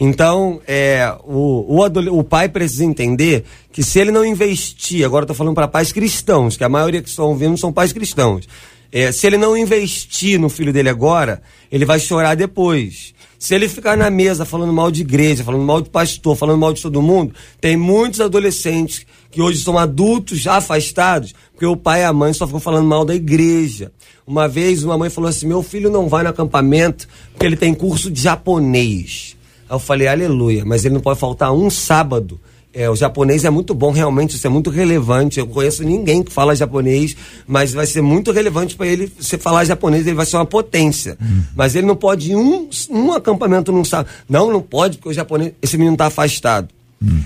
[0.00, 5.28] Então, é, o, o, o pai precisa entender que se ele não investir, agora eu
[5.28, 8.48] tô falando para pais cristãos, que a maioria que estão ouvindo são pais cristãos.
[8.90, 13.13] É, se ele não investir no filho dele agora, ele vai chorar depois.
[13.44, 16.72] Se ele ficar na mesa falando mal de igreja, falando mal de pastor, falando mal
[16.72, 22.04] de todo mundo, tem muitos adolescentes que hoje são adultos afastados, porque o pai e
[22.04, 23.92] a mãe só ficam falando mal da igreja.
[24.26, 27.74] Uma vez uma mãe falou assim: meu filho não vai no acampamento porque ele tem
[27.74, 29.36] curso de japonês.
[29.68, 32.40] Aí eu falei, aleluia, mas ele não pode faltar um sábado.
[32.74, 35.38] É, o japonês é muito bom, realmente, isso é muito relevante.
[35.38, 39.12] Eu conheço ninguém que fala japonês, mas vai ser muito relevante para ele.
[39.18, 41.16] Você falar japonês, ele vai ser uma potência.
[41.54, 44.10] Mas ele não pode ir um, um acampamento num sábado.
[44.28, 46.68] Não, não pode, porque o japonês, esse menino está afastado.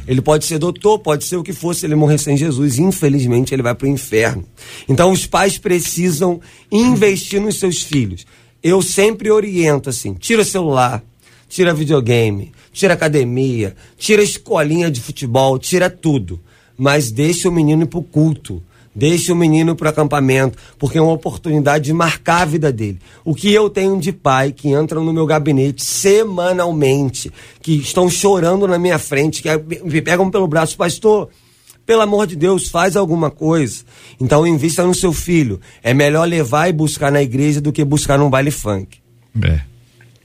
[0.07, 3.55] Ele pode ser doutor, pode ser o que for, se ele morrer sem Jesus, infelizmente
[3.55, 4.45] ele vai para o inferno.
[4.89, 8.27] Então os pais precisam investir nos seus filhos.
[8.63, 11.03] Eu sempre oriento assim: tira celular,
[11.49, 16.41] tira videogame, tira academia, tira escolinha de futebol, tira tudo.
[16.77, 18.63] Mas deixa o menino ir pro culto.
[18.95, 22.99] Deixa o menino pro acampamento, porque é uma oportunidade de marcar a vida dele.
[23.25, 27.31] O que eu tenho de pai que entram no meu gabinete semanalmente,
[27.63, 29.49] que estão chorando na minha frente, que
[29.85, 31.29] me pegam pelo braço, pastor,
[31.87, 33.85] pelo amor de Deus, faz alguma coisa.
[34.21, 35.61] Então invista no seu filho.
[35.81, 38.99] É melhor levar e buscar na igreja do que buscar num baile funk.
[39.43, 39.61] É.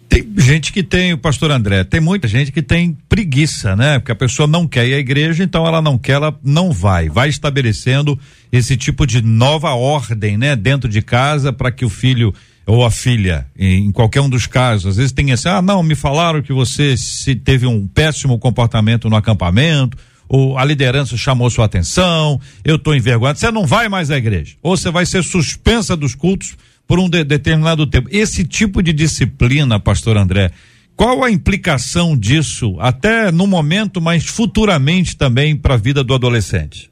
[0.10, 4.00] Tem gente que tem, o pastor André, tem muita gente que tem preguiça, né?
[4.00, 7.10] Porque a pessoa não quer ir à igreja, então ela não quer, ela não vai.
[7.10, 8.20] Vai estabelecendo
[8.52, 10.56] esse tipo de nova ordem, né?
[10.56, 12.34] Dentro de casa para que o filho
[12.66, 15.96] ou a filha, em qualquer um dos casos, às vezes tem assim, ah, não, me
[15.96, 19.98] falaram que você se teve um péssimo comportamento no acampamento,
[20.30, 24.56] ou a liderança chamou sua atenção, eu estou envergonhado, você não vai mais à igreja,
[24.64, 26.56] ou você vai ser suspensa dos cultos
[26.88, 28.08] por um de, determinado tempo.
[28.12, 30.52] Esse tipo de disciplina, pastor André,
[30.96, 36.92] qual a implicação disso, até no momento, mas futuramente também para a vida do adolescente?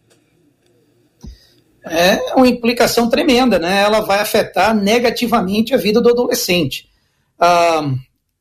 [1.85, 3.81] É uma implicação tremenda, né?
[3.81, 6.87] Ela vai afetar negativamente a vida do adolescente.
[7.39, 7.91] Ah,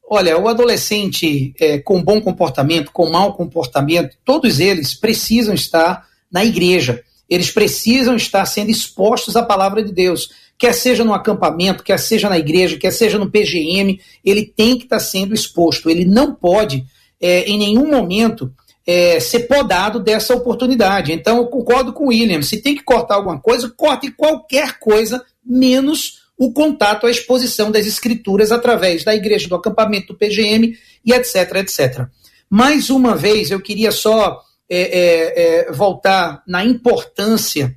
[0.09, 6.45] olha, o adolescente é, com bom comportamento, com mau comportamento, todos eles precisam estar na
[6.45, 7.03] igreja.
[7.29, 10.31] Eles precisam estar sendo expostos à palavra de Deus
[10.61, 14.85] quer seja no acampamento, quer seja na igreja, quer seja no PGM, ele tem que
[14.85, 15.89] estar tá sendo exposto.
[15.89, 16.85] Ele não pode,
[17.19, 18.53] é, em nenhum momento,
[18.87, 21.13] é, ser podado dessa oportunidade.
[21.15, 22.43] Então, eu concordo com o William.
[22.43, 27.87] Se tem que cortar alguma coisa, corte qualquer coisa, menos o contato, a exposição das
[27.87, 32.07] escrituras através da igreja, do acampamento, do PGM e etc, etc.
[32.51, 37.75] Mais uma vez, eu queria só é, é, é voltar na importância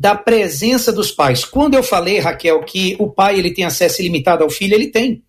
[0.00, 1.44] da presença dos pais.
[1.44, 5.22] Quando eu falei, Raquel, que o pai ele tem acesso ilimitado ao filho, ele tem.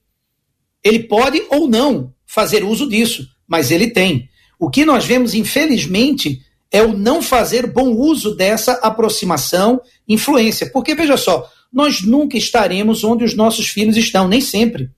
[0.82, 4.30] Ele pode ou não fazer uso disso, mas ele tem.
[4.58, 6.40] O que nós vemos, infelizmente,
[6.72, 10.72] é o não fazer bom uso dessa aproximação, influência.
[10.72, 14.90] Porque, veja só, nós nunca estaremos onde os nossos filhos estão, nem sempre.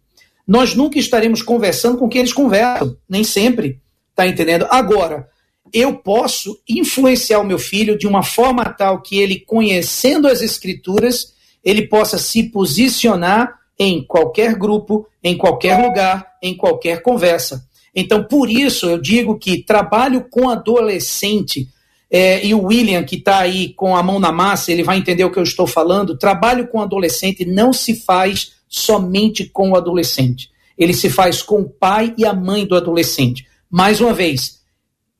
[0.48, 3.82] Nós nunca estaremos conversando com quem eles conversam, nem sempre.
[4.16, 4.68] Tá entendendo?
[4.70, 5.28] Agora,
[5.74, 11.34] eu posso influenciar o meu filho de uma forma tal que ele, conhecendo as escrituras,
[11.64, 17.66] ele possa se posicionar em qualquer grupo, em qualquer lugar, em qualquer conversa.
[17.96, 21.68] Então, por isso, eu digo que trabalho com adolescente,
[22.10, 25.24] é, e o William, que está aí com a mão na massa, ele vai entender
[25.24, 26.18] o que eu estou falando.
[26.18, 30.52] Trabalho com adolescente não se faz somente com o adolescente.
[30.78, 33.48] Ele se faz com o pai e a mãe do adolescente.
[33.70, 34.63] Mais uma vez,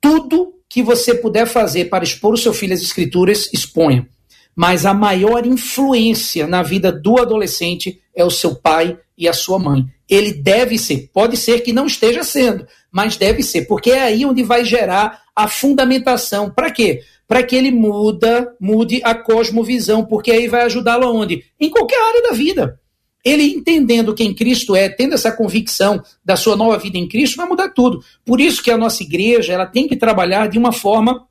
[0.04, 4.06] tudo que você puder fazer para expor o seu filho às escrituras, exponha.
[4.54, 9.58] Mas a maior influência na vida do adolescente é o seu pai e a sua
[9.58, 9.86] mãe.
[10.10, 14.26] Ele deve ser, pode ser que não esteja sendo, mas deve ser, porque é aí
[14.26, 16.50] onde vai gerar a fundamentação.
[16.50, 17.02] Para quê?
[17.26, 21.46] Para que ele muda, mude a cosmovisão, porque aí vai ajudá-lo aonde?
[21.58, 22.78] Em qualquer área da vida.
[23.24, 27.48] Ele entendendo quem Cristo é, tendo essa convicção da sua nova vida em Cristo, vai
[27.48, 28.04] mudar tudo.
[28.26, 31.26] Por isso que a nossa igreja ela tem que trabalhar de uma forma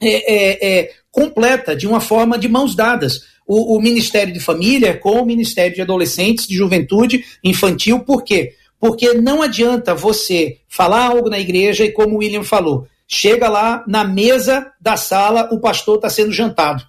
[0.00, 3.20] é, é, é, completa, de uma forma de mãos dadas.
[3.46, 8.54] O, o, Ministério de Família com o Ministério de Adolescentes, de Juventude Infantil, por quê?
[8.78, 13.84] Porque não adianta você falar algo na igreja e, como o William falou, chega lá
[13.86, 16.84] na mesa da sala, o pastor está sendo jantado.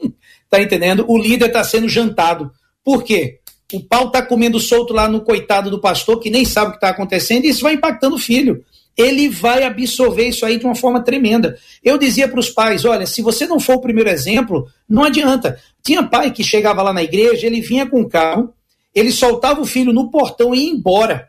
[0.50, 1.04] Tá entendendo?
[1.06, 2.50] O líder está sendo jantado.
[2.82, 3.38] Por quê?
[3.72, 6.76] O pau está comendo solto lá no coitado do pastor, que nem sabe o que
[6.78, 8.64] está acontecendo, e isso vai impactando o filho.
[8.96, 11.56] Ele vai absorver isso aí de uma forma tremenda.
[11.82, 15.58] Eu dizia para os pais: olha, se você não for o primeiro exemplo, não adianta.
[15.82, 18.52] Tinha pai que chegava lá na igreja, ele vinha com o carro,
[18.94, 21.28] ele soltava o filho no portão e ia embora.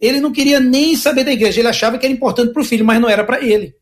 [0.00, 2.84] Ele não queria nem saber da igreja, ele achava que era importante para o filho,
[2.84, 3.74] mas não era para ele.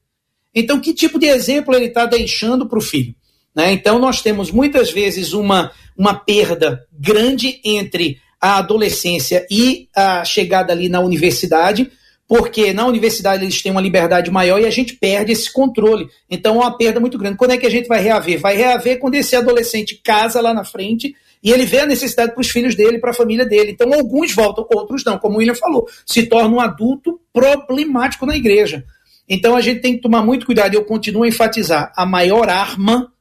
[0.55, 3.15] Então, que tipo de exemplo ele está deixando para o filho?
[3.57, 3.73] Né?
[3.73, 10.73] Então, nós temos muitas vezes uma, uma perda grande entre a adolescência e a chegada
[10.75, 11.91] ali na universidade,
[12.29, 16.07] porque na universidade eles têm uma liberdade maior e a gente perde esse controle.
[16.29, 17.39] Então é uma perda muito grande.
[17.39, 18.39] Quando é que a gente vai reaver?
[18.41, 22.41] Vai reaver quando esse adolescente casa lá na frente e ele vê a necessidade para
[22.41, 23.71] os filhos dele, para a família dele.
[23.71, 25.19] Então alguns voltam, outros não.
[25.19, 28.85] Como o William falou, se torna um adulto problemático na igreja.
[29.29, 30.75] Então a gente tem que tomar muito cuidado.
[30.75, 33.13] Eu continuo a enfatizar: a maior arma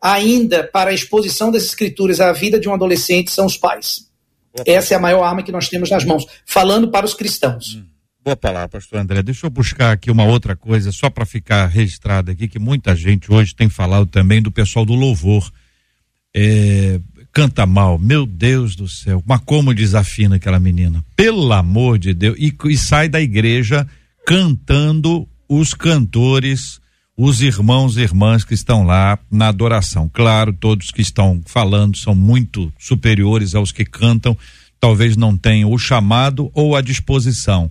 [0.00, 4.08] ainda para a exposição das escrituras à vida de um adolescente são os pais.
[4.66, 7.76] Essa é a maior arma que nós temos nas mãos, falando para os cristãos.
[7.76, 7.84] Hum.
[8.24, 9.22] Boa palavra, pastor André.
[9.22, 13.32] Deixa eu buscar aqui uma outra coisa, só para ficar registrado aqui, que muita gente
[13.32, 15.50] hoje tem falado também do pessoal do louvor.
[16.36, 17.00] É,
[17.32, 22.36] canta mal, meu Deus do céu, mas como desafina aquela menina, pelo amor de Deus,
[22.38, 23.86] e, e sai da igreja
[24.26, 26.80] cantando os cantores
[27.20, 30.08] os irmãos e irmãs que estão lá na adoração.
[30.08, 34.38] Claro, todos que estão falando são muito superiores aos que cantam,
[34.78, 37.68] talvez não tenham o chamado ou a disposição,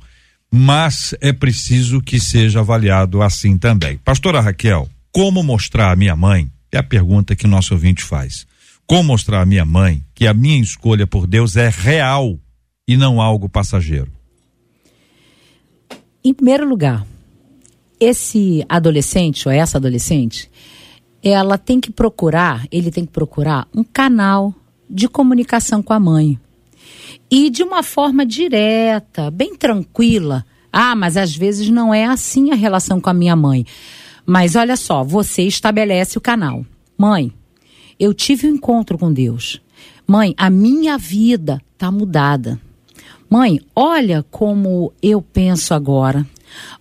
[0.51, 3.97] mas é preciso que seja avaliado assim também.
[3.99, 6.51] Pastora Raquel, como mostrar à minha mãe?
[6.69, 8.45] É a pergunta que nosso ouvinte faz.
[8.85, 12.37] Como mostrar à minha mãe que a minha escolha por Deus é real
[12.85, 14.11] e não algo passageiro?
[16.21, 17.07] Em primeiro lugar,
[17.99, 20.49] esse adolescente ou essa adolescente,
[21.23, 24.53] ela tem que procurar, ele tem que procurar um canal
[24.89, 26.39] de comunicação com a mãe.
[27.29, 30.45] e de uma forma direta, bem tranquila.
[30.71, 33.65] Ah, mas às vezes não é assim a relação com a minha mãe.
[34.25, 36.65] Mas olha só, você estabelece o canal.
[36.97, 37.31] Mãe,
[37.99, 39.61] eu tive um encontro com Deus.
[40.05, 42.59] Mãe, a minha vida está mudada.
[43.29, 46.25] Mãe, olha como eu penso agora.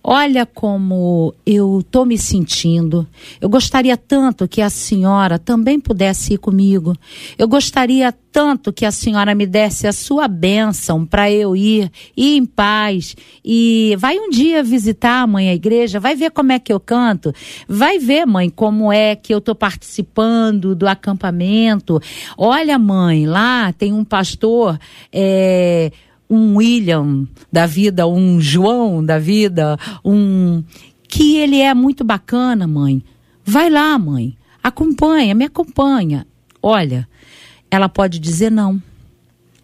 [0.03, 3.07] Olha como eu estou me sentindo.
[3.41, 6.95] Eu gostaria tanto que a senhora também pudesse ir comigo.
[7.37, 12.37] Eu gostaria tanto que a senhora me desse a sua bênção para eu ir, ir
[12.37, 13.15] em paz.
[13.43, 17.33] E vai um dia visitar, mãe, a igreja, vai ver como é que eu canto.
[17.67, 21.99] Vai ver, mãe, como é que eu estou participando do acampamento.
[22.37, 24.79] Olha, mãe, lá tem um pastor.
[25.11, 25.91] É,
[26.29, 30.63] um William da vida, um João da vida, um
[31.07, 33.03] que ele é muito bacana, mãe.
[33.45, 34.37] Vai lá, mãe.
[34.61, 36.27] Acompanha, me acompanha.
[36.61, 37.07] Olha,
[37.71, 38.81] ela pode dizer não.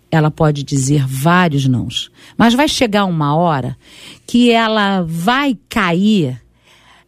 [0.10, 2.10] Ela pode dizer vários nãos.
[2.38, 3.76] Mas vai chegar uma hora
[4.26, 6.42] que ela vai cair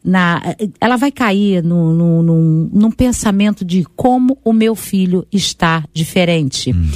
[0.03, 0.39] na,
[0.79, 6.71] ela vai cair no, no, no, num pensamento de como o meu filho está diferente.
[6.71, 6.91] Hum.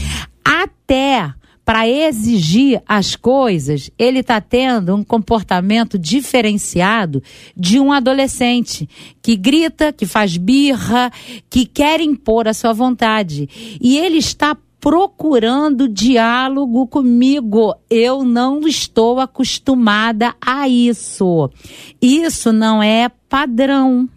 [0.45, 1.33] Até
[1.69, 7.21] para exigir as coisas, ele está tendo um comportamento diferenciado
[7.55, 8.89] de um adolescente
[9.21, 11.11] que grita, que faz birra,
[11.47, 13.77] que quer impor a sua vontade.
[13.79, 17.75] E ele está procurando diálogo comigo.
[17.87, 21.51] Eu não estou acostumada a isso.
[22.01, 24.09] Isso não é padrão.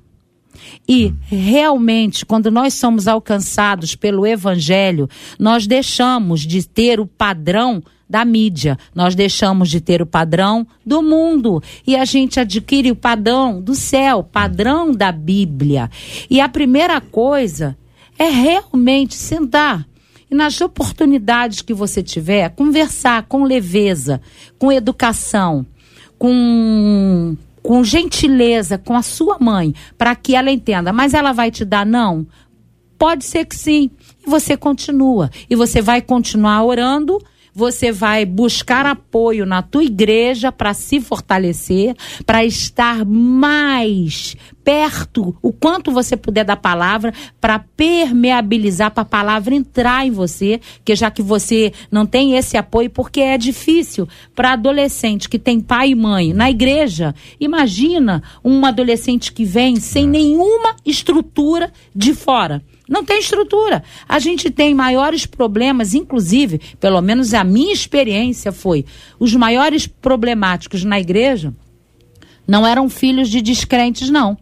[0.88, 5.08] E realmente, quando nós somos alcançados pelo Evangelho,
[5.38, 11.02] nós deixamos de ter o padrão da mídia, nós deixamos de ter o padrão do
[11.02, 15.90] mundo e a gente adquire o padrão do céu, padrão da Bíblia.
[16.28, 17.76] E a primeira coisa
[18.18, 19.86] é realmente sentar
[20.30, 24.20] e nas oportunidades que você tiver, conversar com leveza,
[24.58, 25.66] com educação,
[26.18, 31.64] com com gentileza com a sua mãe, para que ela entenda, mas ela vai te
[31.64, 32.26] dar não?
[32.98, 33.90] Pode ser que sim.
[34.24, 35.30] E você continua.
[35.50, 37.18] E você vai continuar orando
[37.54, 41.94] você vai buscar apoio na tua igreja para se fortalecer,
[42.24, 49.54] para estar mais perto, o quanto você puder da palavra, para permeabilizar, para a palavra
[49.54, 54.52] entrar em você, que já que você não tem esse apoio, porque é difícil para
[54.52, 57.14] adolescente que tem pai e mãe na igreja.
[57.40, 60.08] Imagina um adolescente que vem sem é.
[60.08, 62.62] nenhuma estrutura de fora.
[62.92, 63.82] Não tem estrutura.
[64.06, 68.84] A gente tem maiores problemas, inclusive, pelo menos a minha experiência foi,
[69.18, 71.54] os maiores problemáticos na igreja
[72.46, 74.36] não eram filhos de descrentes, não.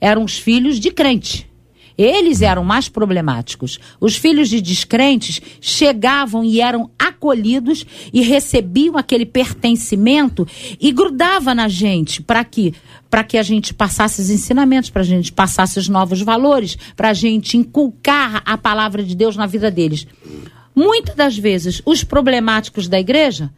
[0.00, 1.48] Eram os filhos de crente.
[1.96, 3.78] Eles eram mais problemáticos.
[4.00, 10.46] Os filhos de descrentes chegavam e eram acolhidos e recebiam aquele pertencimento
[10.80, 12.74] e grudava na gente para que
[13.08, 17.10] para que a gente passasse os ensinamentos, para a gente passasse os novos valores, para
[17.10, 20.04] a gente inculcar a palavra de Deus na vida deles.
[20.74, 23.52] Muitas das vezes, os problemáticos da igreja,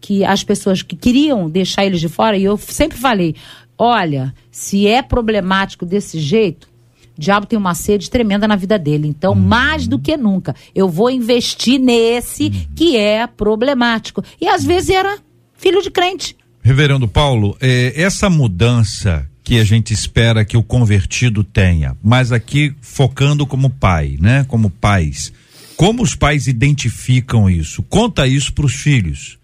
[0.00, 3.36] que as pessoas que queriam deixar eles de fora, e eu sempre falei:
[3.78, 6.68] olha, se é problemático desse jeito,
[7.16, 9.08] o diabo tem uma sede tremenda na vida dele.
[9.08, 9.40] Então, uhum.
[9.40, 12.66] mais do que nunca, eu vou investir nesse uhum.
[12.74, 14.22] que é problemático.
[14.40, 15.18] E às vezes era
[15.56, 16.36] filho de crente.
[16.62, 22.74] Reverendo Paulo, eh, essa mudança que a gente espera que o convertido tenha, mas aqui
[22.80, 24.44] focando como pai, né?
[24.48, 25.32] Como pais.
[25.76, 27.82] Como os pais identificam isso?
[27.84, 29.38] Conta isso para os filhos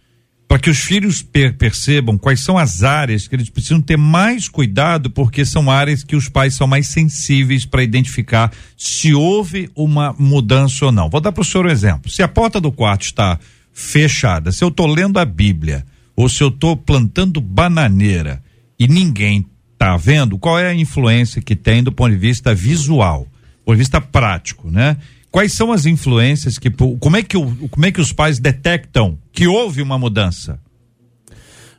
[0.52, 4.50] para que os filhos per percebam quais são as áreas que eles precisam ter mais
[4.50, 10.14] cuidado, porque são áreas que os pais são mais sensíveis para identificar se houve uma
[10.18, 11.08] mudança ou não.
[11.08, 12.10] Vou dar para o senhor um exemplo.
[12.10, 13.38] Se a porta do quarto está
[13.72, 18.42] fechada, se eu estou lendo a Bíblia, ou se eu estou plantando bananeira
[18.78, 23.22] e ninguém está vendo, qual é a influência que tem do ponto de vista visual,
[23.22, 24.98] do ponto de vista prático, né?
[25.32, 29.18] Quais são as influências que como é que o, como é que os pais detectam
[29.32, 30.60] que houve uma mudança?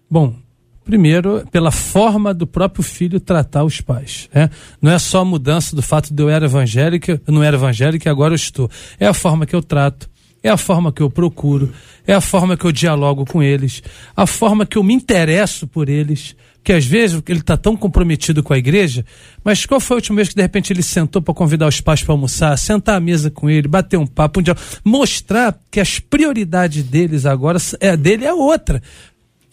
[0.10, 0.36] Bom,
[0.84, 4.49] primeiro pela forma do próprio filho tratar os pais, né?
[4.82, 8.10] Não é só a mudança do fato de eu era evangélica, eu não era evangélica
[8.10, 8.70] e agora eu estou.
[8.99, 10.10] É a forma que eu trato,
[10.41, 11.72] é a forma que eu procuro,
[12.08, 13.84] é a forma que eu dialogo com eles,
[14.16, 18.41] a forma que eu me interesso por eles, que às vezes ele está tão comprometido
[18.41, 19.05] com a igreja,
[19.43, 22.01] mas qual foi a última vez que de repente ele sentou para convidar os pais
[22.01, 24.43] para almoçar, sentar à mesa com ele, bater um papo, um
[24.84, 28.82] mostrar que as prioridades deles agora é dele é outra.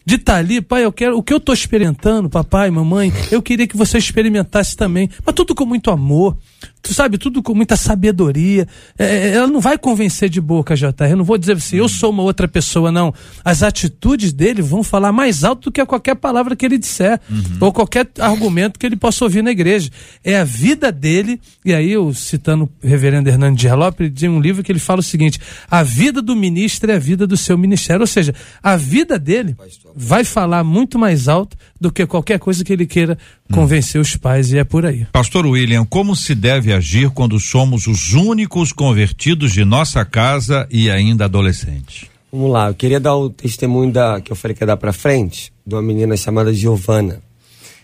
[0.04, 3.42] De estar tá ali, pai, eu quero o que eu estou experimentando, papai, mamãe, eu
[3.42, 6.38] queria que você experimentasse também, mas tudo com muito amor,
[6.82, 8.66] tu sabe, tudo com muita sabedoria.
[8.98, 11.10] É, é ela não vai convencer de boca, JR.
[11.10, 13.12] Eu não vou dizer assim, eu sou uma outra pessoa, não.
[13.44, 17.58] As atitudes dele vão falar mais alto do que qualquer palavra que ele disser, uhum.
[17.60, 19.90] ou qualquer argumento que ele possa ouvir na igreja.
[20.24, 24.28] É a vida dele, e aí eu citando o reverendo Hernando de Lopes, ele tem
[24.28, 25.38] um livro que ele fala o seguinte:
[25.70, 28.02] a vida do ministro é a vida do seu ministério.
[28.02, 29.56] Ou seja, a vida dele
[29.94, 33.16] vai falar muito mais alto do que qualquer coisa que ele queira
[33.50, 35.06] convencer os pais, e é por aí.
[35.12, 40.90] Pastor William, como se deve agir quando somos os únicos convertidos de nossa casa e
[40.90, 42.06] ainda adolescentes?
[42.32, 44.92] Vamos lá, eu queria dar o testemunho da, que eu falei que ia dar pra
[44.92, 47.20] frente, de uma menina chamada Giovana.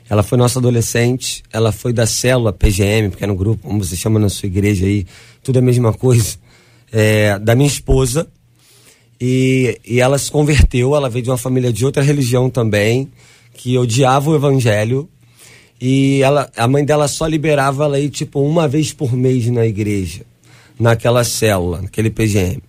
[0.08, 4.28] Ela foi nossa adolescente, ela foi da célula PGM, pequeno grupo, como você chama na
[4.28, 5.04] sua igreja aí,
[5.42, 6.36] tudo é a mesma coisa,
[6.92, 8.28] é, da minha esposa.
[9.20, 13.10] E, e ela se converteu, ela veio de uma família de outra religião também,
[13.54, 15.08] que odiava o evangelho,
[15.80, 19.66] e ela, a mãe dela só liberava ela aí, tipo, uma vez por mês na
[19.66, 20.22] igreja,
[20.78, 22.62] naquela célula, naquele PGM.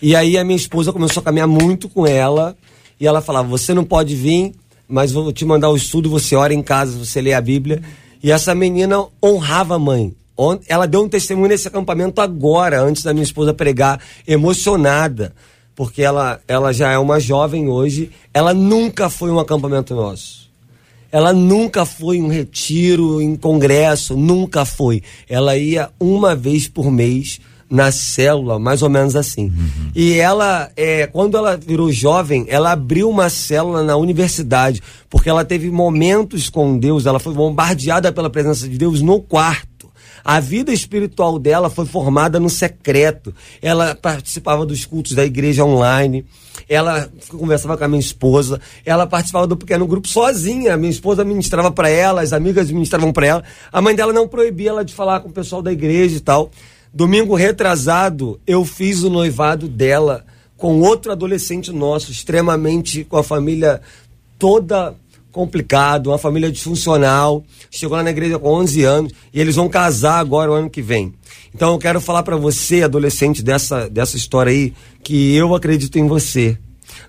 [0.00, 2.56] E aí a minha esposa começou a caminhar muito com ela,
[2.98, 4.52] e ela falava: Você não pode vir,
[4.88, 7.80] mas vou te mandar o estudo, você ora em casa, você lê a Bíblia.
[8.22, 10.14] E essa menina honrava a mãe.
[10.66, 15.32] Ela deu um testemunho nesse acampamento agora, antes da minha esposa pregar, emocionada,
[15.74, 18.10] porque ela, ela já é uma jovem hoje.
[18.34, 20.41] Ela nunca foi um acampamento nosso
[21.12, 25.02] ela nunca foi em um retiro, em congresso, nunca foi.
[25.28, 27.38] Ela ia uma vez por mês
[27.72, 29.44] na célula, mais ou menos assim.
[29.44, 29.90] Uhum.
[29.94, 35.42] E ela, é, quando ela virou jovem, ela abriu uma célula na universidade, porque ela
[35.42, 39.71] teve momentos com Deus, ela foi bombardeada pela presença de Deus no quarto.
[40.24, 43.34] A vida espiritual dela foi formada no secreto.
[43.60, 46.24] Ela participava dos cultos da igreja online.
[46.68, 48.60] Ela conversava com a minha esposa.
[48.84, 50.74] Ela participava do pequeno grupo sozinha.
[50.74, 53.44] A minha esposa ministrava para ela, as amigas ministravam para ela.
[53.72, 56.50] A mãe dela não proibia ela de falar com o pessoal da igreja e tal.
[56.94, 60.24] Domingo retrasado, eu fiz o noivado dela
[60.56, 63.80] com outro adolescente nosso, extremamente com a família
[64.38, 64.94] toda
[65.32, 70.18] complicado, uma família disfuncional, chegou lá na igreja com 11 anos e eles vão casar
[70.18, 71.12] agora o ano que vem.
[71.54, 74.72] Então eu quero falar para você, adolescente dessa dessa história aí,
[75.02, 76.56] que eu acredito em você.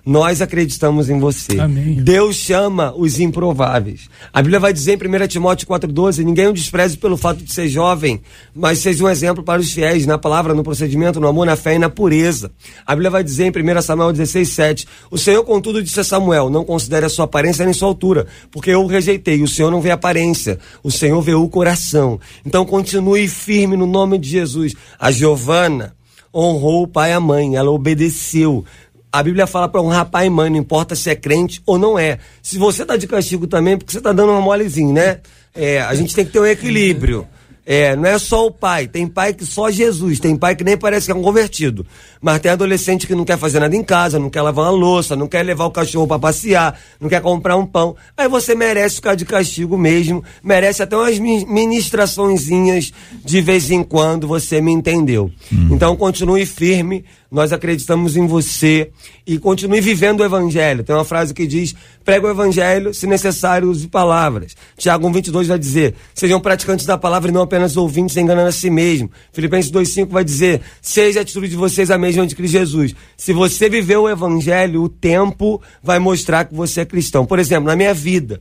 [0.04, 1.58] Nós acreditamos em você.
[1.58, 1.94] Amém.
[1.94, 4.10] Deus chama os improváveis.
[4.32, 7.68] A Bíblia vai dizer em 1 Timóteo 4,12: ninguém o despreze pelo fato de ser
[7.68, 8.20] jovem,
[8.54, 11.76] mas seja um exemplo para os fiéis, na palavra, no procedimento, no amor, na fé
[11.76, 12.50] e na pureza.
[12.86, 16.64] A Bíblia vai dizer em 1 Samuel 16,7: O Senhor, contudo, disse a Samuel: Não
[16.64, 19.42] considere a sua aparência nem sua altura, porque eu o rejeitei.
[19.42, 22.20] O Senhor não vê a aparência, o Senhor vê o coração.
[22.44, 24.74] Então continue firme no nome de Jesus.
[24.98, 25.94] A Giovana
[26.34, 28.64] honrou o pai e a mãe, ela obedeceu.
[29.14, 32.18] A Bíblia fala para pai e mãe, não importa se é crente ou não é.
[32.42, 35.20] Se você tá de castigo também, porque você tá dando uma molezinha, né?
[35.54, 37.24] É, a gente tem que ter um equilíbrio.
[37.64, 38.88] É, não é só o pai.
[38.88, 40.18] Tem pai que só Jesus.
[40.18, 41.86] Tem pai que nem parece que é um convertido.
[42.20, 45.14] Mas tem adolescente que não quer fazer nada em casa, não quer lavar uma louça,
[45.14, 47.94] não quer levar o cachorro para passear, não quer comprar um pão.
[48.16, 50.24] Aí você merece ficar de castigo mesmo.
[50.42, 52.92] Merece até umas ministraçõezinhas
[53.24, 54.26] de vez em quando.
[54.26, 55.30] Você me entendeu.
[55.52, 55.68] Hum.
[55.70, 57.04] Então continue firme
[57.34, 58.92] nós acreditamos em você
[59.26, 60.84] e continue vivendo o evangelho.
[60.84, 61.74] Tem uma frase que diz:
[62.04, 64.54] prega o evangelho, se necessário, use palavras.
[64.78, 68.70] Tiago 1,22 vai dizer: sejam praticantes da palavra e não apenas ouvintes, enganando a si
[68.70, 69.10] mesmo.
[69.32, 72.94] Filipenses 2,5 vai dizer: seja a atitude de vocês a mesma de Cristo Jesus.
[73.16, 77.26] Se você viveu o evangelho, o tempo vai mostrar que você é cristão.
[77.26, 78.40] Por exemplo, na minha vida,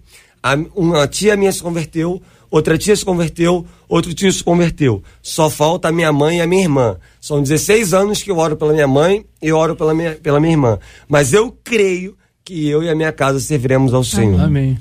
[0.76, 2.22] uma tia minha se converteu
[2.54, 5.02] outra tia se converteu, outro tio se converteu.
[5.24, 6.98] Só falta a minha mãe e a minha irmã.
[7.20, 10.54] São 16 anos que eu oro pela minha mãe e oro pela minha, pela minha
[10.54, 10.78] irmã.
[11.10, 14.40] Mas eu creio que eu e a minha casa serviremos ao Senhor.
[14.40, 14.78] Amém.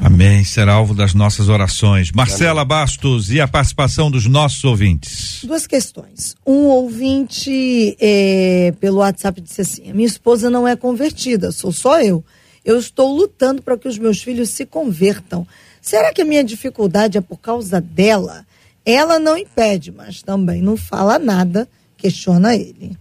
[0.00, 0.44] Amém.
[0.44, 2.12] Será alvo das nossas orações.
[2.12, 2.68] Marcela Amém.
[2.68, 5.40] Bastos e a participação dos nossos ouvintes.
[5.44, 6.36] Duas questões.
[6.46, 12.22] Um ouvinte é, pelo WhatsApp disse assim: minha esposa não é convertida, sou só eu.
[12.64, 15.46] Eu estou lutando para que os meus filhos se convertam.
[15.84, 18.46] Será que a minha dificuldade é por causa dela?
[18.86, 21.68] Ela não impede, mas também não fala nada,
[21.98, 22.96] questiona ele.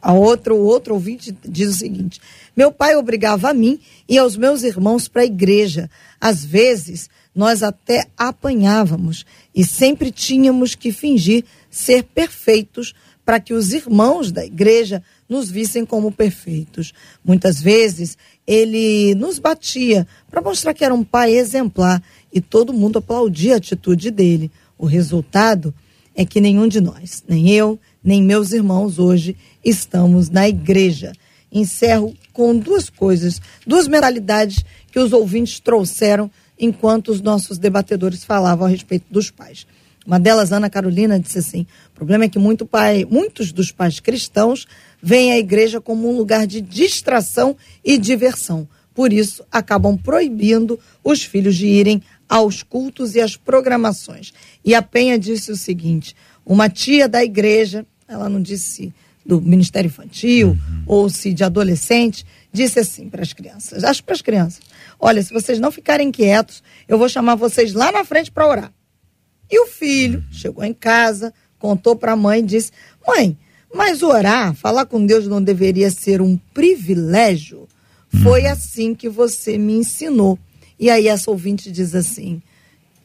[0.00, 2.20] A outra, o outro ouvinte diz o seguinte:
[2.56, 5.90] Meu pai obrigava a mim e aos meus irmãos para a igreja.
[6.20, 12.94] Às vezes, nós até apanhávamos e sempre tínhamos que fingir ser perfeitos
[13.26, 16.94] para que os irmãos da igreja nos vissem como perfeitos.
[17.24, 18.16] Muitas vezes
[18.46, 22.00] ele nos batia para mostrar que era um pai exemplar
[22.32, 24.48] e todo mundo aplaudia a atitude dele.
[24.78, 25.74] O resultado
[26.14, 31.12] é que nenhum de nós, nem eu, nem meus irmãos hoje estamos na igreja.
[31.50, 38.66] Encerro com duas coisas, duas mentalidades que os ouvintes trouxeram enquanto os nossos debatedores falavam
[38.66, 39.66] a respeito dos pais.
[40.06, 43.98] Uma delas, Ana Carolina, disse assim: o problema é que muito pai, muitos dos pais
[43.98, 44.66] cristãos
[45.02, 48.68] veem a igreja como um lugar de distração e diversão.
[48.94, 54.32] Por isso, acabam proibindo os filhos de irem aos cultos e às programações.
[54.64, 58.94] E a Penha disse o seguinte: uma tia da igreja, ela não disse
[59.24, 60.82] do Ministério Infantil uhum.
[60.86, 64.60] ou se de adolescente, disse assim para as crianças: acho para as crianças,
[65.00, 68.75] olha, se vocês não ficarem quietos, eu vou chamar vocês lá na frente para orar.
[69.50, 72.72] E o filho chegou em casa, contou para a mãe e disse:
[73.06, 73.36] Mãe,
[73.74, 77.68] mas orar, falar com Deus não deveria ser um privilégio?
[78.22, 78.52] Foi uhum.
[78.52, 80.38] assim que você me ensinou.
[80.78, 82.40] E aí essa ouvinte diz assim: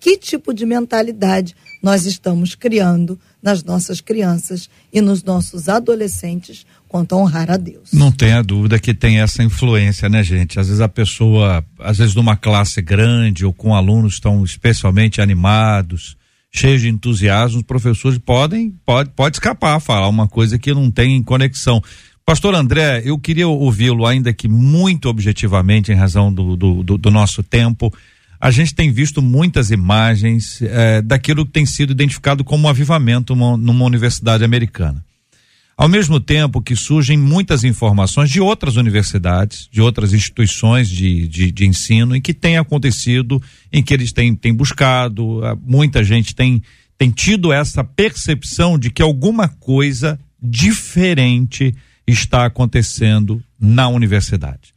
[0.01, 7.13] que tipo de mentalidade nós estamos criando nas nossas crianças e nos nossos adolescentes quanto
[7.13, 7.93] a honrar a Deus.
[7.93, 10.59] Não tenha dúvida que tem essa influência, né, gente?
[10.59, 16.17] Às vezes a pessoa, às vezes numa classe grande ou com alunos estão especialmente animados,
[16.51, 21.23] cheios de entusiasmo, os professores podem, pode, pode escapar, falar uma coisa que não tem
[21.23, 21.81] conexão.
[22.25, 27.11] Pastor André, eu queria ouvi-lo ainda que muito objetivamente em razão do, do, do, do
[27.11, 27.91] nosso tempo
[28.41, 33.33] a gente tem visto muitas imagens é, daquilo que tem sido identificado como um avivamento
[33.33, 35.05] uma, numa universidade americana.
[35.82, 41.51] Ao mesmo tempo que surgem muitas informações de outras universidades, de outras instituições de, de,
[41.51, 43.41] de ensino, em que tem acontecido,
[43.73, 46.61] em que eles têm, têm buscado, muita gente tem,
[46.99, 51.73] tem tido essa percepção de que alguma coisa diferente
[52.05, 54.75] está acontecendo na universidade.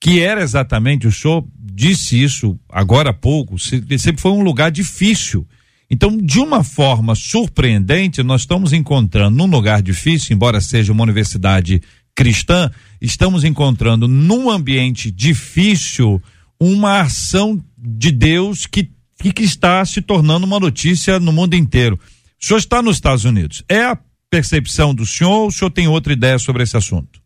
[0.00, 5.44] Que era exatamente, o senhor disse isso agora há pouco, sempre foi um lugar difícil.
[5.90, 11.82] Então, de uma forma surpreendente, nós estamos encontrando num lugar difícil, embora seja uma universidade
[12.14, 12.70] cristã,
[13.00, 16.22] estamos encontrando num ambiente difícil
[16.58, 18.90] uma ação de Deus que,
[19.34, 21.98] que está se tornando uma notícia no mundo inteiro.
[22.40, 23.62] O senhor está nos Estados Unidos.
[23.68, 23.98] É a
[24.30, 27.20] percepção do senhor ou o senhor tem outra ideia sobre esse assunto?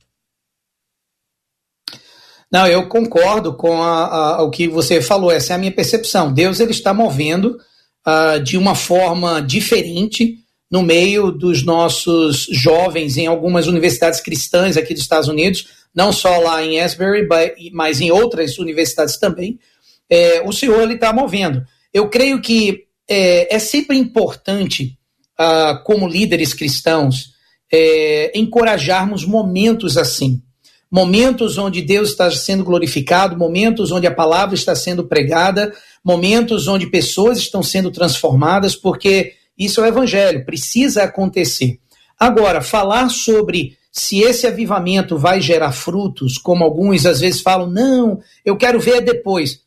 [2.50, 6.32] Não, eu concordo com a, a, o que você falou, essa é a minha percepção.
[6.32, 7.58] Deus ele está movendo
[8.06, 10.38] uh, de uma forma diferente
[10.70, 16.38] no meio dos nossos jovens em algumas universidades cristãs aqui dos Estados Unidos, não só
[16.38, 17.26] lá em Asbury,
[17.72, 19.58] mas em outras universidades também.
[20.10, 21.64] É, o Senhor ele está movendo.
[21.92, 24.98] Eu creio que é, é sempre importante,
[25.40, 27.32] uh, como líderes cristãos,
[27.72, 30.42] é, encorajarmos momentos assim
[30.90, 35.72] momentos onde Deus está sendo glorificado, momentos onde a palavra está sendo pregada,
[36.02, 41.78] momentos onde pessoas estão sendo transformadas, porque isso é o evangelho, precisa acontecer.
[42.18, 48.20] Agora, falar sobre se esse avivamento vai gerar frutos, como alguns às vezes falam, não,
[48.44, 49.60] eu quero ver depois.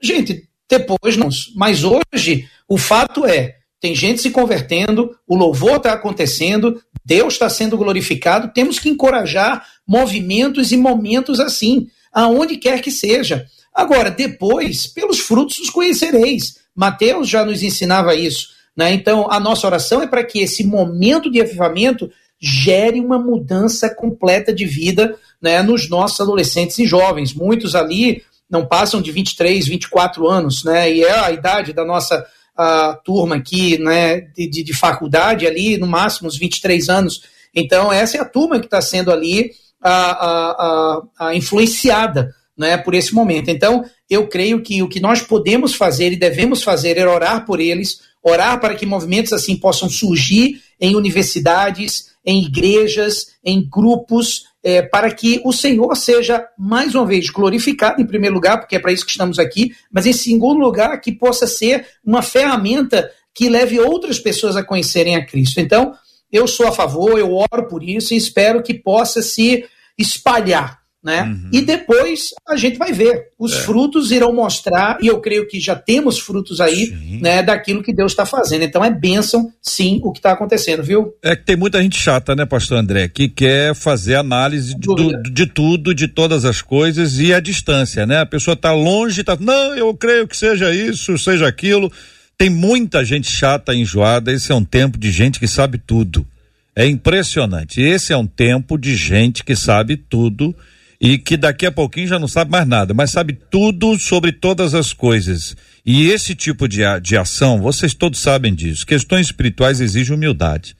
[0.00, 5.92] Gente, depois não, mas hoje o fato é, tem gente se convertendo, o louvor está
[5.92, 12.90] acontecendo, Deus está sendo glorificado, temos que encorajar movimentos e momentos assim, aonde quer que
[12.90, 13.46] seja.
[13.74, 16.58] Agora, depois, pelos frutos os conhecereis.
[16.76, 18.50] Mateus já nos ensinava isso.
[18.76, 18.92] Né?
[18.92, 24.52] Então, a nossa oração é para que esse momento de avivamento gere uma mudança completa
[24.52, 27.32] de vida né, nos nossos adolescentes e jovens.
[27.32, 30.92] Muitos ali não passam de 23, 24 anos, né?
[30.92, 32.26] E é a idade da nossa
[32.58, 37.22] a turma aqui né, de, de, de, faculdade ali, no máximo uns 23 anos.
[37.54, 42.94] Então, essa é a turma que está sendo ali a, a, a, influenciada né, por
[42.94, 43.48] esse momento.
[43.48, 47.60] Então, eu creio que o que nós podemos fazer e devemos fazer é orar por
[47.60, 54.82] eles, orar para que movimentos assim possam surgir em universidades, em igrejas, em grupos, é,
[54.82, 58.92] para que o Senhor seja, mais uma vez, glorificado, em primeiro lugar, porque é para
[58.92, 63.80] isso que estamos aqui, mas em segundo lugar, que possa ser uma ferramenta que leve
[63.80, 65.58] outras pessoas a conhecerem a Cristo.
[65.58, 65.94] Então,
[66.30, 69.64] eu sou a favor, eu oro por isso e espero que possa se
[69.96, 71.22] espalhar né?
[71.22, 71.50] Uhum.
[71.52, 73.28] E depois a gente vai ver.
[73.38, 73.60] Os é.
[73.60, 78.12] frutos irão mostrar, e eu creio que já temos frutos aí, né, daquilo que Deus
[78.12, 78.64] está fazendo.
[78.64, 81.14] Então é bênção, sim, o que está acontecendo, viu?
[81.22, 85.22] É que tem muita gente chata, né, pastor André, que quer fazer análise de, do,
[85.22, 88.18] de tudo, de todas as coisas e a distância, né?
[88.20, 91.92] A pessoa está longe, tá, não, eu creio que seja isso, seja aquilo.
[92.36, 94.32] Tem muita gente chata, enjoada.
[94.32, 96.26] Esse é um tempo de gente que sabe tudo.
[96.74, 97.80] É impressionante.
[97.80, 100.54] Esse é um tempo de gente que sabe tudo
[101.00, 104.74] e que daqui a pouquinho já não sabe mais nada, mas sabe tudo sobre todas
[104.74, 105.56] as coisas.
[105.86, 108.86] E esse tipo de, de ação, vocês todos sabem disso.
[108.86, 110.76] Questões espirituais exigem humildade.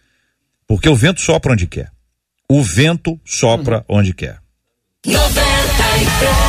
[0.67, 1.91] Porque o vento sopra onde quer.
[2.49, 3.99] O vento sopra uhum.
[3.99, 4.39] onde quer.
[5.07, 6.48] 93.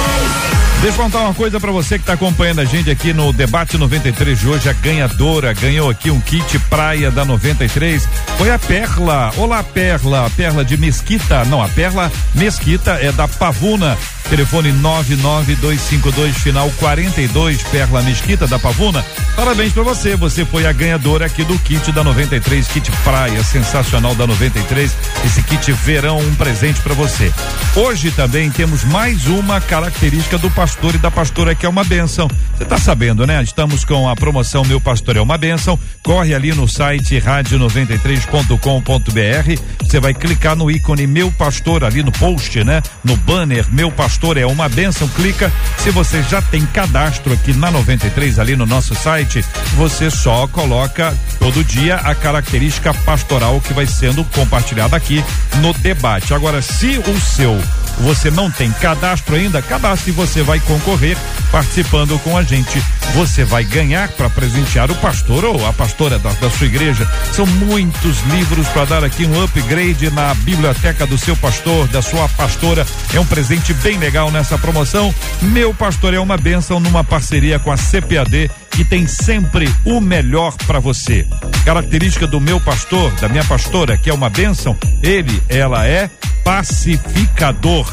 [0.82, 3.78] Deixa eu contar uma coisa para você que está acompanhando a gente aqui no debate
[3.78, 4.70] 93 de hoje.
[4.70, 8.08] A ganhadora ganhou aqui um kit praia da 93.
[8.38, 9.34] Foi a Perla.
[9.36, 10.32] Olá, Perla.
[10.38, 11.44] Perla de Mesquita.
[11.46, 13.98] Não, a Perla Mesquita é da Pavuna.
[14.30, 19.04] Telefone 99252 final 42, Perla Mesquita da Pavuna.
[19.36, 24.14] Parabéns para você, você foi a ganhadora aqui do kit da 93, kit praia sensacional
[24.14, 24.96] da 93.
[25.26, 27.34] Esse kit verão, um presente para você.
[27.76, 32.28] Hoje também temos mais uma característica do pastor e da pastora que é uma benção.
[32.58, 33.42] Você tá sabendo, né?
[33.42, 35.80] Estamos com a promoção Meu Pastor é uma benção.
[36.04, 39.62] Corre ali no site rádio93.com.br.
[39.82, 42.82] Você vai clicar no ícone Meu Pastor ali no post, né?
[43.04, 45.52] No banner Meu Pastor pastor é uma benção, clica.
[45.78, 49.46] Se você já tem cadastro aqui na 93 ali no nosso site,
[49.76, 55.24] você só coloca todo dia a característica pastoral que vai sendo compartilhada aqui
[55.62, 56.34] no debate.
[56.34, 57.58] Agora, se o seu
[58.00, 61.18] você não tem cadastro ainda, cadastre e você vai concorrer
[61.52, 62.82] participando com a gente.
[63.16, 67.10] Você vai ganhar para presentear o pastor ou a pastora da, da sua igreja.
[67.34, 72.30] São muitos livros para dar aqui um upgrade na biblioteca do seu pastor, da sua
[72.30, 72.86] pastora.
[73.14, 75.14] É um presente bem legal nessa promoção.
[75.42, 80.56] Meu pastor é uma bênção numa parceria com a CPAD que tem sempre o melhor
[80.66, 81.28] para você.
[81.66, 86.10] Característica do meu pastor, da minha pastora, que é uma bênção, ele, ela é
[86.44, 87.88] pacificador.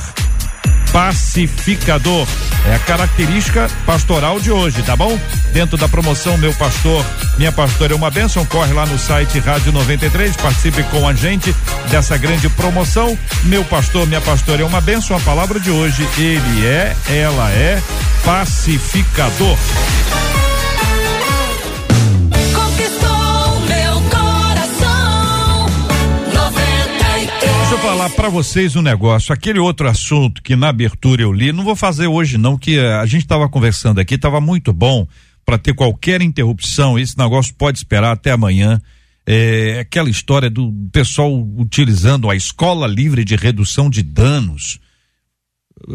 [0.92, 2.26] Pacificador
[2.66, 5.18] é a característica pastoral de hoje, tá bom?
[5.52, 7.04] Dentro da promoção Meu Pastor,
[7.36, 11.54] Minha Pastora é uma bênção, corre lá no site Rádio 93, participe com a gente
[11.90, 13.16] dessa grande promoção.
[13.44, 17.82] Meu Pastor, Minha Pastora é uma bênção, a palavra de hoje, ele é, ela é
[18.24, 19.56] pacificador.
[27.86, 29.32] Falar para vocês um negócio.
[29.32, 33.06] Aquele outro assunto que na abertura eu li, não vou fazer hoje não, que a
[33.06, 35.06] gente estava conversando aqui, estava muito bom
[35.44, 36.98] para ter qualquer interrupção.
[36.98, 38.82] Esse negócio pode esperar até amanhã.
[39.24, 44.80] É, aquela história do pessoal utilizando a escola livre de redução de danos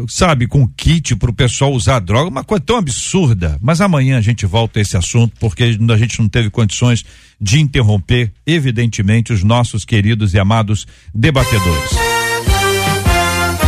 [0.08, 3.58] sabe, com kit para o pessoal usar droga, uma coisa tão absurda.
[3.60, 7.04] Mas amanhã a gente volta a esse assunto, porque a gente não teve condições
[7.40, 12.11] de interromper, evidentemente, os nossos queridos e amados debatedores.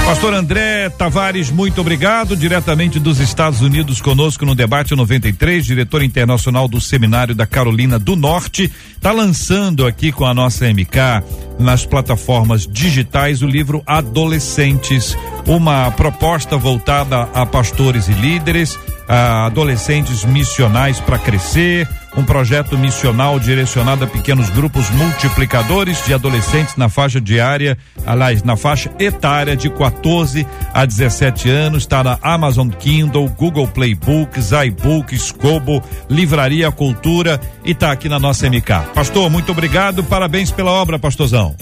[0.04, 2.36] Pastor André Tavares, muito obrigado.
[2.36, 8.14] Diretamente dos Estados Unidos, conosco no Debate 93, diretor internacional do Seminário da Carolina do
[8.14, 8.70] Norte.
[8.94, 11.24] Está lançando aqui com a nossa MK,
[11.58, 15.16] nas plataformas digitais, o livro Adolescentes.
[15.46, 18.78] Uma proposta voltada a pastores e líderes,
[19.08, 26.76] a adolescentes missionais para crescer um projeto missional direcionado a pequenos grupos multiplicadores de adolescentes
[26.76, 32.68] na faixa diária, aliás, na faixa etária de 14 a 17 anos, está na Amazon
[32.70, 38.92] Kindle, Google Play Books, iBooks, Kobo, Livraria Cultura e está aqui na nossa MK.
[38.94, 41.54] Pastor, muito obrigado, parabéns pela obra, pastorzão.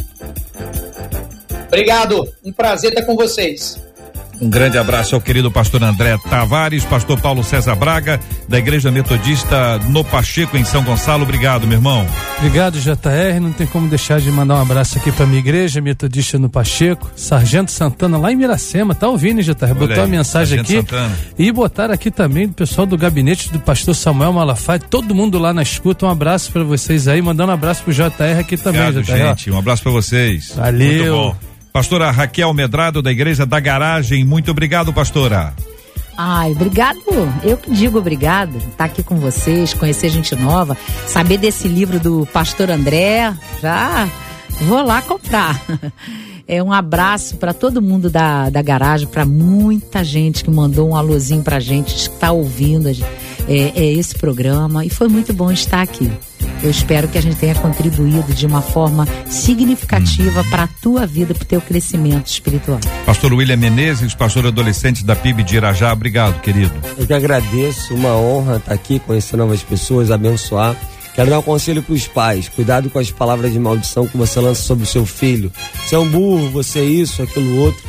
[1.69, 3.81] Obrigado, um prazer estar com vocês.
[4.41, 8.19] Um grande abraço ao querido pastor André Tavares, pastor Paulo César Braga,
[8.49, 11.23] da Igreja Metodista no Pacheco, em São Gonçalo.
[11.23, 12.07] Obrigado, meu irmão.
[12.39, 13.41] Obrigado, JR.
[13.41, 17.11] Não tem como deixar de mandar um abraço aqui para minha igreja Metodista no Pacheco,
[17.15, 18.95] Sargento Santana, lá em Miracema.
[18.95, 19.75] Tá ouvindo, JR?
[19.75, 20.91] Botou aí, a mensagem Sargento aqui.
[20.91, 21.17] Santana.
[21.39, 25.55] E botaram aqui também o pessoal do gabinete do pastor Samuel Malafaia, todo mundo lá
[25.55, 26.07] na escuta.
[26.07, 29.29] Um abraço para vocês aí, mandando um abraço pro JR aqui também, Obrigado, JR.
[29.29, 29.51] gente.
[29.51, 30.53] Um abraço para vocês.
[30.57, 31.52] Valeu.
[31.73, 34.25] Pastora Raquel Medrado, da Igreja da Garagem.
[34.25, 35.55] Muito obrigado, pastora.
[36.17, 37.01] Ai, obrigado.
[37.43, 38.59] Eu que digo obrigado.
[38.59, 43.35] Estar tá aqui com vocês, conhecer gente nova, saber desse livro do pastor André.
[43.63, 44.07] Já
[44.61, 45.61] vou lá comprar.
[46.47, 50.97] É um abraço para todo mundo da, da garagem, para muita gente que mandou um
[50.97, 52.93] alôzinho para gente, está ouvindo
[53.49, 54.85] é, é, esse programa.
[54.85, 56.11] E foi muito bom estar aqui.
[56.63, 60.51] Eu espero que a gente tenha contribuído de uma forma significativa hum.
[60.51, 62.79] para a tua vida, para o teu crescimento espiritual.
[63.05, 66.73] Pastor William Menezes, pastor adolescente da PIB de Irajá, obrigado, querido.
[66.97, 70.77] Eu que agradeço, uma honra estar aqui, conhecer novas pessoas, abençoar.
[71.15, 74.41] Quero dar um conselho para os pais: cuidado com as palavras de maldição que você
[74.41, 75.53] lança sobre o seu filho.
[75.85, 77.83] Você é um burro, você é isso, aquilo outro.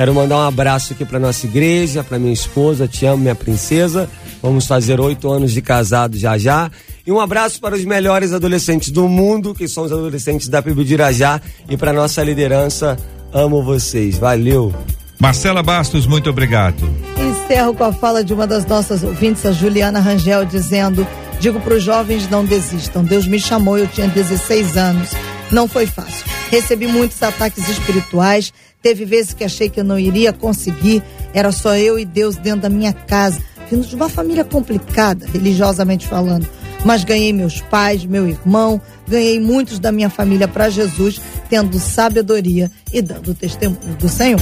[0.00, 4.08] Quero mandar um abraço aqui para nossa igreja, para minha esposa, te amo, minha princesa.
[4.40, 6.70] Vamos fazer oito anos de casado já já.
[7.06, 10.84] E um abraço para os melhores adolescentes do mundo, que são os adolescentes da PIB
[10.84, 11.38] de Irajá.
[11.68, 12.96] E para nossa liderança,
[13.30, 14.16] amo vocês.
[14.16, 14.74] Valeu!
[15.18, 16.82] Marcela Bastos, muito obrigado.
[17.18, 21.06] Encerro com a fala de uma das nossas ouvintes, a Juliana Rangel, dizendo:
[21.40, 23.04] Digo para os jovens não desistam.
[23.04, 25.10] Deus me chamou, eu tinha 16 anos.
[25.50, 26.24] Não foi fácil.
[26.50, 28.50] Recebi muitos ataques espirituais.
[28.82, 31.02] Teve vezes que achei que eu não iria conseguir,
[31.32, 36.06] Era só eu e Deus dentro da minha casa, vindo de uma família complicada, religiosamente
[36.06, 36.48] falando.
[36.84, 42.70] Mas ganhei meus pais, meu irmão, ganhei muitos da minha família para Jesus, tendo sabedoria
[42.92, 44.40] e dando testemunho do Senhor.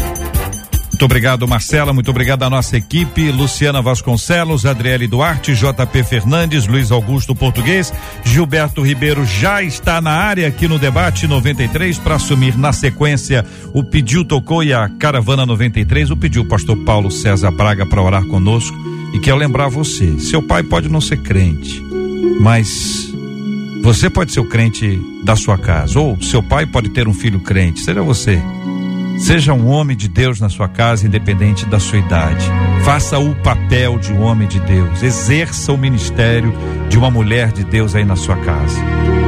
[0.99, 1.93] Muito obrigado, Marcela.
[1.93, 3.31] Muito obrigado à nossa equipe.
[3.31, 7.95] Luciana Vasconcelos, Adriele Duarte, JP Fernandes, Luiz Augusto Português,
[8.25, 13.85] Gilberto Ribeiro já está na área aqui no debate 93 para assumir na sequência o
[13.85, 16.11] pediu tocou e a caravana 93.
[16.11, 18.77] O pediu o pastor Paulo César Braga para orar conosco
[19.15, 21.81] e quero lembrar você: seu pai pode não ser crente,
[22.41, 23.07] mas
[23.85, 27.39] você pode ser o crente da sua casa, ou seu pai pode ter um filho
[27.39, 28.43] crente, seja você.
[29.19, 32.45] Seja um homem de Deus na sua casa, independente da sua idade.
[32.85, 35.03] Faça o papel de um homem de Deus.
[35.03, 36.53] Exerça o ministério
[36.89, 38.79] de uma mulher de Deus aí na sua casa.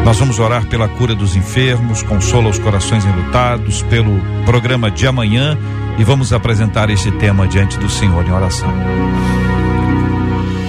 [0.05, 5.59] Nós vamos orar pela cura dos enfermos, consola os corações enlutados, pelo programa de amanhã
[5.99, 8.72] e vamos apresentar este tema diante do Senhor em oração.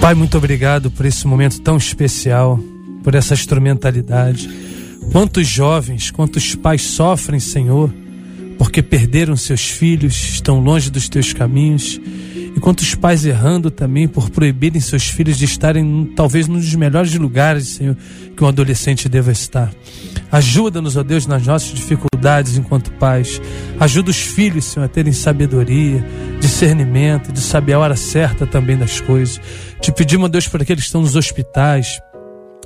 [0.01, 2.59] Pai, muito obrigado por esse momento tão especial,
[3.03, 4.49] por essa instrumentalidade.
[5.11, 8.00] Quantos jovens, quantos pais sofrem, Senhor
[8.61, 11.99] porque perderam seus filhos, estão longe dos teus caminhos.
[12.55, 17.11] E quantos pais errando também por proibirem seus filhos de estarem talvez num dos melhores
[17.15, 17.97] lugares, Senhor,
[18.37, 19.73] que um adolescente deva estar.
[20.31, 23.41] Ajuda-nos, ó Deus, nas nossas dificuldades enquanto pais.
[23.79, 26.05] Ajuda os filhos, Senhor, a terem sabedoria,
[26.39, 29.41] discernimento, de saber a hora certa também das coisas.
[29.81, 31.99] Te pedimos, ó Deus, para aqueles que estão nos hospitais,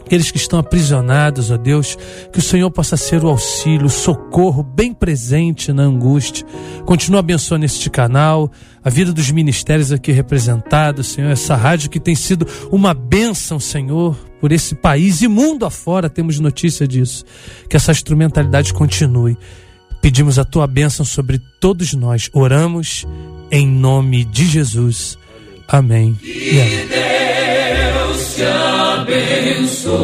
[0.05, 1.97] aqueles que estão aprisionados, ó Deus,
[2.31, 6.45] que o Senhor possa ser o auxílio, o socorro bem presente na angústia.
[6.85, 8.51] Continua abençoando este canal,
[8.83, 14.15] a vida dos ministérios aqui representados, Senhor, essa rádio que tem sido uma bênção, Senhor,
[14.39, 17.25] por esse país e mundo afora, temos notícia disso.
[17.67, 19.35] Que essa instrumentalidade continue.
[20.01, 22.29] Pedimos a tua bênção sobre todos nós.
[22.31, 23.07] Oramos
[23.49, 25.17] em nome de Jesus.
[25.67, 26.15] Amém.
[26.21, 27.64] E amém.
[28.35, 28.43] Deus te
[29.63, 29.95] abençoe.